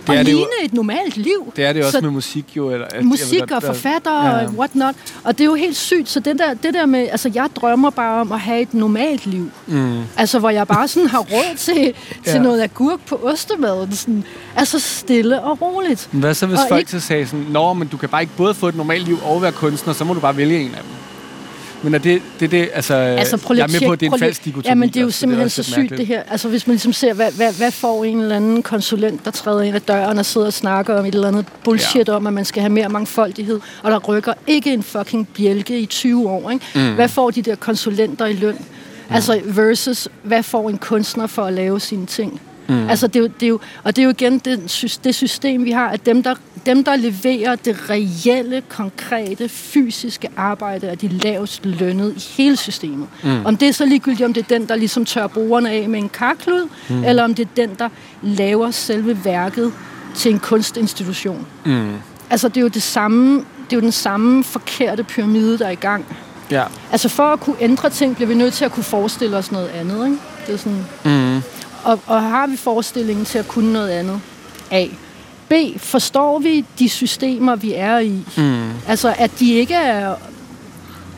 Det 0.07 0.15
er 0.15 0.19
at 0.19 0.25
det 0.25 0.31
jo- 0.31 0.37
ligne 0.37 0.65
et 0.65 0.73
normalt 0.73 1.17
liv. 1.17 1.53
Det 1.55 1.65
er 1.65 1.73
det 1.73 1.81
også 1.85 1.91
Så 1.97 2.01
med 2.01 2.09
musik 2.11 2.45
jo. 2.57 2.71
Eller, 2.71 2.87
ved 2.95 3.03
musik 3.03 3.39
godt, 3.39 3.51
og 3.51 3.63
forfattere 3.63 4.25
Ja, 4.27 4.45
og 4.45 4.51
what 4.57 4.75
not. 4.75 4.95
Og 5.23 5.37
det 5.37 5.41
er 5.41 5.45
jo 5.45 5.55
helt 5.55 5.77
sygt. 5.77 6.09
Så 6.09 6.19
det 6.19 6.39
der, 6.39 6.53
det 6.53 6.73
der 6.73 6.85
med, 6.85 6.99
altså 7.11 7.31
jeg 7.35 7.49
drømmer 7.55 7.89
bare 7.89 8.21
om 8.21 8.31
at 8.31 8.39
have 8.39 8.61
et 8.61 8.73
normalt 8.73 9.25
liv. 9.25 9.51
Mm. 9.67 10.01
Altså 10.17 10.39
hvor 10.39 10.49
jeg 10.49 10.67
bare 10.67 10.87
sådan 10.87 11.09
har 11.09 11.19
råd 11.19 11.55
til, 11.65 11.73
til 11.75 11.93
Ja. 12.33 12.39
noget 12.39 12.61
agurk 12.61 12.99
på 13.05 13.19
ostemaden. 13.23 13.91
Sådan, 13.95 14.23
altså 14.55 14.79
stille 14.79 15.41
og 15.41 15.61
roligt. 15.61 16.09
Men 16.11 16.19
Hvad 16.21 16.33
så 16.33 16.45
hvis 16.45 16.59
Og 16.59 16.65
folk 16.69 16.79
ikke- 16.79 16.91
så 16.91 16.99
sagde 16.99 17.25
sådan, 17.27 17.45
Nå, 17.49 17.73
men 17.73 17.87
du 17.87 17.97
kan 17.97 18.09
bare 18.09 18.21
ikke 18.21 18.33
både 18.37 18.53
få 18.53 18.67
et 18.67 18.75
normalt 18.75 19.05
liv 19.05 19.17
og 19.25 19.41
være 19.41 19.51
kunstner, 19.51 19.93
så 19.93 20.03
må 20.03 20.13
du 20.13 20.19
bare 20.19 20.37
vælge 20.37 20.59
en 20.59 20.71
af 20.75 20.81
dem. 20.83 20.91
Men 21.83 21.93
er 21.93 21.97
det 21.97 22.21
det, 22.39 22.51
det 22.51 22.69
altså, 22.73 22.93
Altså, 22.93 23.37
prøv 23.37 23.57
jeg 23.57 23.63
er 23.63 23.67
med 23.67 23.87
på, 23.87 23.91
at 23.91 23.99
det 23.99 24.07
er 24.07 24.13
en 24.13 24.19
falsk 24.19 24.45
dikotomi. 24.45 24.69
Ja, 24.69 24.75
men 24.75 24.89
det 24.89 24.97
er 24.97 25.01
jo 25.01 25.07
også, 25.07 25.19
simpelthen 25.19 25.45
også 25.45 25.63
så 25.63 25.71
sygt, 25.71 25.97
det 25.97 26.07
her. 26.07 26.23
Altså, 26.23 26.49
hvis 26.49 26.67
man 26.67 26.73
ligesom 26.73 26.93
ser, 26.93 27.13
hvad, 27.13 27.31
hvad, 27.31 27.53
hvad 27.53 27.71
får 27.71 28.03
en 28.03 28.19
eller 28.19 28.35
anden 28.35 28.63
konsulent, 28.63 29.25
der 29.25 29.31
træder 29.31 29.61
ind 29.61 29.75
ad 29.75 29.81
døren 29.81 30.17
og 30.17 30.25
sidder 30.25 30.47
og 30.47 30.53
snakker 30.53 30.99
om 30.99 31.05
et 31.05 31.15
eller 31.15 31.27
andet 31.27 31.45
bullshit 31.63 32.07
ja. 32.07 32.13
om, 32.13 32.27
at 32.27 32.33
man 32.33 32.45
skal 32.45 32.61
have 32.61 32.73
mere 32.73 32.89
mangfoldighed, 32.89 33.59
og 33.83 33.91
der 33.91 33.99
rykker 33.99 34.33
ikke 34.47 34.73
en 34.73 34.83
fucking 34.83 35.27
bjælke 35.27 35.79
i 35.79 35.85
20 35.85 36.29
år, 36.29 36.51
ikke? 36.51 36.65
Mm. 36.75 36.95
Hvad 36.95 37.09
får 37.09 37.31
de 37.31 37.41
der 37.41 37.55
konsulenter 37.55 38.25
i 38.25 38.33
løn? 38.33 38.55
Mm. 39.09 39.15
Altså, 39.15 39.41
versus, 39.45 40.07
hvad 40.23 40.43
får 40.43 40.69
en 40.69 40.77
kunstner 40.77 41.27
for 41.27 41.43
at 41.43 41.53
lave 41.53 41.79
sine 41.79 42.05
ting? 42.05 42.41
Mm. 42.69 42.89
Altså, 42.89 43.07
det 43.07 43.15
er 43.15 43.19
jo, 43.19 43.29
det 43.39 43.45
er 43.45 43.49
jo, 43.49 43.59
og 43.83 43.95
det 43.95 44.01
er 44.01 44.03
jo 44.03 44.09
igen 44.09 44.39
det, 44.39 44.99
det 45.03 45.15
system, 45.15 45.65
vi 45.65 45.71
har, 45.71 45.89
at 45.89 46.05
dem 46.05 46.23
der, 46.23 46.35
dem, 46.65 46.83
der 46.83 46.95
leverer 46.95 47.55
det 47.55 47.89
reelle, 47.89 48.63
konkrete, 48.69 49.49
fysiske 49.49 50.29
arbejde, 50.37 50.87
er 50.87 50.95
de 50.95 51.07
lavest 51.07 51.65
lønnet 51.65 52.13
i 52.17 52.19
hele 52.37 52.57
systemet. 52.57 53.07
Mm. 53.23 53.45
Om 53.45 53.57
det 53.57 53.67
er 53.67 53.71
så 53.73 53.85
ligegyldigt, 53.85 54.25
om 54.25 54.33
det 54.33 54.43
er 54.43 54.57
den, 54.57 54.67
der 54.67 54.75
ligesom 54.75 55.05
tør 55.05 55.27
brugerne 55.27 55.69
af 55.69 55.89
med 55.89 55.99
en 55.99 56.09
karklud, 56.09 56.67
mm. 56.89 57.03
eller 57.03 57.23
om 57.23 57.35
det 57.35 57.45
er 57.45 57.49
den, 57.55 57.75
der 57.79 57.89
laver 58.21 58.71
selve 58.71 59.25
værket 59.25 59.73
til 60.15 60.31
en 60.31 60.39
kunstinstitution. 60.39 61.47
Mm. 61.65 61.91
Altså, 62.29 62.47
det 62.47 62.57
er 62.57 62.61
jo 62.61 62.67
det 62.67 62.83
samme, 62.83 63.35
det 63.35 63.75
er 63.75 63.77
jo 63.77 63.81
den 63.81 63.91
samme 63.91 64.43
forkerte 64.43 65.03
pyramide, 65.03 65.57
der 65.59 65.65
er 65.65 65.71
i 65.71 65.75
gang. 65.75 66.05
Ja. 66.51 66.63
Altså, 66.91 67.09
for 67.09 67.23
at 67.23 67.39
kunne 67.39 67.55
ændre 67.59 67.89
ting, 67.89 68.15
bliver 68.15 68.27
vi 68.27 68.35
nødt 68.35 68.53
til 68.53 68.65
at 68.65 68.71
kunne 68.71 68.83
forestille 68.83 69.37
os 69.37 69.51
noget 69.51 69.67
andet, 69.67 70.05
ikke? 70.05 70.17
Det 70.47 70.53
er 70.53 70.57
sådan... 70.57 70.85
Mm. 71.05 71.26
Og, 71.83 71.99
og 72.07 72.21
har 72.21 72.47
vi 72.47 72.57
forestillingen 72.57 73.25
til 73.25 73.37
at 73.37 73.47
kunne 73.47 73.73
noget 73.73 73.89
andet? 73.89 74.21
A. 74.71 74.85
B. 75.49 75.53
Forstår 75.77 76.39
vi 76.39 76.65
de 76.79 76.89
systemer, 76.89 77.55
vi 77.55 77.73
er 77.73 77.99
i? 77.99 78.23
Mm. 78.37 78.69
Altså, 78.87 79.15
at 79.17 79.31
de 79.39 79.53
ikke 79.53 79.73
er... 79.73 80.15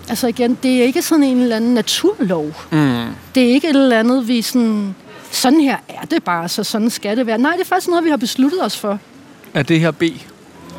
Altså 0.10 0.28
igen, 0.28 0.58
det 0.64 0.80
er 0.80 0.84
ikke 0.84 1.02
sådan 1.02 1.24
en 1.24 1.42
eller 1.42 1.56
anden 1.56 1.74
naturlov. 1.74 2.46
Mm. 2.72 3.06
Det 3.36 3.44
er 3.44 3.54
ikke 3.54 3.70
et 3.70 3.76
eller 3.76 4.00
andet, 4.00 4.28
vi 4.28 4.42
sådan... 4.42 4.96
Sådan 5.32 5.62
her 5.62 5.78
er 5.90 6.06
det 6.06 6.24
bare, 6.24 6.50
så 6.50 6.64
sådan 6.64 6.90
skal 6.90 7.18
det 7.18 7.28
være. 7.28 7.38
Nej, 7.38 7.52
det 7.52 7.62
er 7.62 7.66
faktisk 7.66 7.88
noget, 7.88 8.04
vi 8.06 8.10
har 8.10 8.18
besluttet 8.18 8.66
os 8.66 8.78
for. 8.78 9.00
Er 9.54 9.64
det 9.64 9.80
her 9.80 9.92
B? 9.92 10.04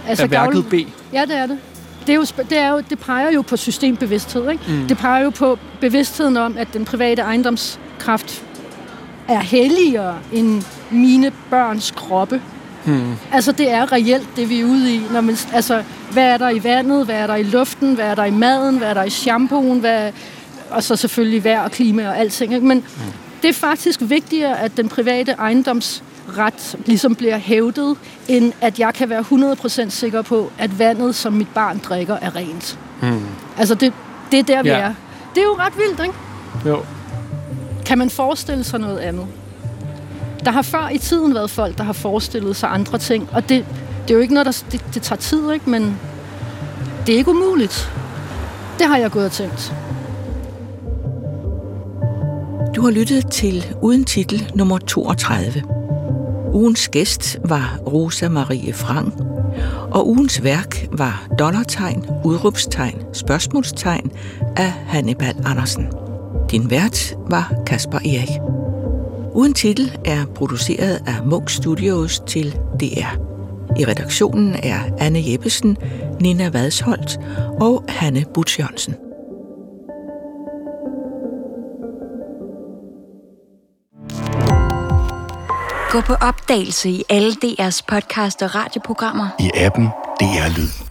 Altså, 0.07 0.25
er 0.25 0.29
værket 0.29 0.66
B? 0.71 0.75
Ja, 1.12 1.25
det 1.25 1.37
er 1.37 1.47
det. 1.47 1.59
Det, 2.07 2.12
er 2.12 2.16
jo, 2.16 2.27
det, 2.51 2.59
er 2.59 2.69
jo, 2.69 2.83
det 2.90 2.99
peger 2.99 3.31
jo 3.31 3.43
på 3.43 3.57
systembevidsthed. 3.57 4.51
Ikke? 4.51 4.64
Mm. 4.69 4.88
Det 4.88 4.99
peger 4.99 5.25
jo 5.25 5.31
på 5.31 5.59
bevidstheden 5.81 6.37
om, 6.37 6.57
at 6.59 6.69
den 6.73 6.85
private 6.85 7.23
ejendomskraft 7.23 8.45
er 9.31 9.40
helligere 9.40 10.19
end 10.33 10.62
mine 10.90 11.33
børns 11.51 11.90
kroppe. 11.90 12.43
Hmm. 12.85 13.14
Altså, 13.33 13.53
det 13.53 13.71
er 13.71 13.93
reelt 13.93 14.29
det, 14.37 14.49
vi 14.49 14.61
er 14.61 14.64
ude 14.64 14.95
i. 14.95 15.03
Når 15.12 15.21
man, 15.21 15.37
altså, 15.53 15.83
hvad 16.12 16.25
er 16.25 16.37
der 16.37 16.51
i 16.51 16.64
vandet? 16.64 17.05
Hvad 17.05 17.14
er 17.14 17.27
der 17.27 17.35
i 17.35 17.43
luften? 17.43 17.95
Hvad 17.95 18.05
er 18.05 18.14
der 18.14 18.25
i 18.25 18.31
maden? 18.31 18.79
Hvad 18.79 18.88
er 18.88 18.95
der 18.95 19.03
i 19.05 19.11
shampooen? 19.11 19.81
Hvad, 19.81 20.12
og 20.71 20.83
så 20.83 20.97
selvfølgelig 20.97 21.45
vejr 21.45 21.62
og 21.62 21.71
klima 21.71 22.09
og 22.09 22.19
alting. 22.19 22.55
Ikke? 22.55 22.66
Men 22.66 22.79
hmm. 22.79 23.12
det 23.43 23.49
er 23.49 23.55
faktisk 23.55 24.01
vigtigere, 24.03 24.61
at 24.61 24.77
den 24.77 24.88
private 24.88 25.33
ejendomsret 25.33 26.77
ligesom 26.87 27.14
bliver 27.14 27.38
hævdet, 27.38 27.97
end 28.29 28.53
at 28.61 28.79
jeg 28.79 28.95
kan 28.95 29.09
være 29.09 29.25
100% 29.87 29.90
sikker 29.90 30.23
på, 30.23 30.53
at 30.59 30.79
vandet, 30.79 31.14
som 31.14 31.33
mit 31.33 31.49
barn 31.49 31.81
drikker, 31.88 32.16
er 32.23 32.37
rent. 32.37 32.79
Hmm. 33.01 33.27
Altså, 33.59 33.75
det, 33.75 33.93
det 34.31 34.38
er 34.38 34.43
der, 34.43 34.62
vi 34.62 34.69
ja. 34.69 34.79
er. 34.79 34.95
Det 35.35 35.40
er 35.40 35.45
jo 35.45 35.57
ret 35.59 35.77
vildt, 35.77 36.01
ikke? 36.01 36.14
Jo. 36.66 36.85
Kan 37.90 37.98
man 37.98 38.11
forestille 38.11 38.64
sig 38.64 38.81
noget 38.81 38.98
andet? 38.98 39.26
Der 40.44 40.50
har 40.50 40.62
før 40.62 40.88
i 40.88 40.98
tiden 40.98 41.35
været 41.35 41.50
folk, 41.50 41.79
der 41.79 41.85
har 41.85 41.92
forestillet 41.92 42.57
sig 42.57 42.70
andre 42.72 42.98
ting, 42.98 43.29
og 43.33 43.48
det, 43.48 43.66
det 44.03 44.11
er 44.11 44.14
jo 44.14 44.20
ikke 44.20 44.35
noget, 44.35 44.46
der 44.46 44.64
det, 44.72 44.85
det 44.94 45.03
tager 45.03 45.18
tid, 45.18 45.53
ikke? 45.53 45.70
men 45.70 45.98
det 47.07 47.12
er 47.12 47.16
ikke 47.18 47.31
umuligt. 47.31 47.92
Det 48.79 48.87
har 48.87 48.96
jeg 48.96 49.11
gået 49.11 49.24
og 49.24 49.33
tænkt. 49.33 49.74
Du 52.76 52.83
har 52.83 52.90
lyttet 52.90 53.31
til 53.31 53.66
Uden 53.83 54.05
Titel 54.05 54.53
nummer 54.55 54.79
32. 54.79 55.62
Ugens 56.53 56.88
gæst 56.88 57.38
var 57.44 57.79
Rosa 57.87 58.29
Marie 58.29 58.72
Frank, 58.72 59.14
og 59.90 60.09
ugens 60.09 60.42
værk 60.42 60.87
var 60.92 61.29
dollartegn, 61.38 62.07
udråbstegn, 62.24 63.03
spørgsmålstegn 63.12 64.11
af 64.57 64.70
Hannibal 64.70 65.37
Andersen. 65.46 66.10
Din 66.51 66.71
vært 66.71 67.15
var 67.31 67.53
Kasper 67.67 67.99
Erik. 67.99 68.41
Uden 69.35 69.55
titel 69.55 69.99
er 70.05 70.27
produceret 70.35 71.03
af 71.07 71.27
Munk 71.27 71.51
Studios 71.51 72.23
til 72.27 72.53
DR. 72.53 73.15
I 73.77 73.85
redaktionen 73.85 74.55
er 74.63 74.81
Anne 74.99 75.31
Jeppesen, 75.31 75.77
Nina 76.21 76.49
Vadsholt 76.49 77.19
og 77.61 77.85
Hanne 77.89 78.25
Butch 78.35 78.61
Jørgensen. 78.61 78.95
Gå 85.91 86.01
på 86.01 86.15
opdagelse 86.15 86.91
i 86.91 87.05
alle 87.09 87.33
DR's 87.33 87.81
podcast 87.89 88.43
og 88.43 88.55
radioprogrammer. 88.55 89.29
I 89.39 89.51
appen 89.55 89.87
DR 90.21 90.59
Lyd. 90.59 90.89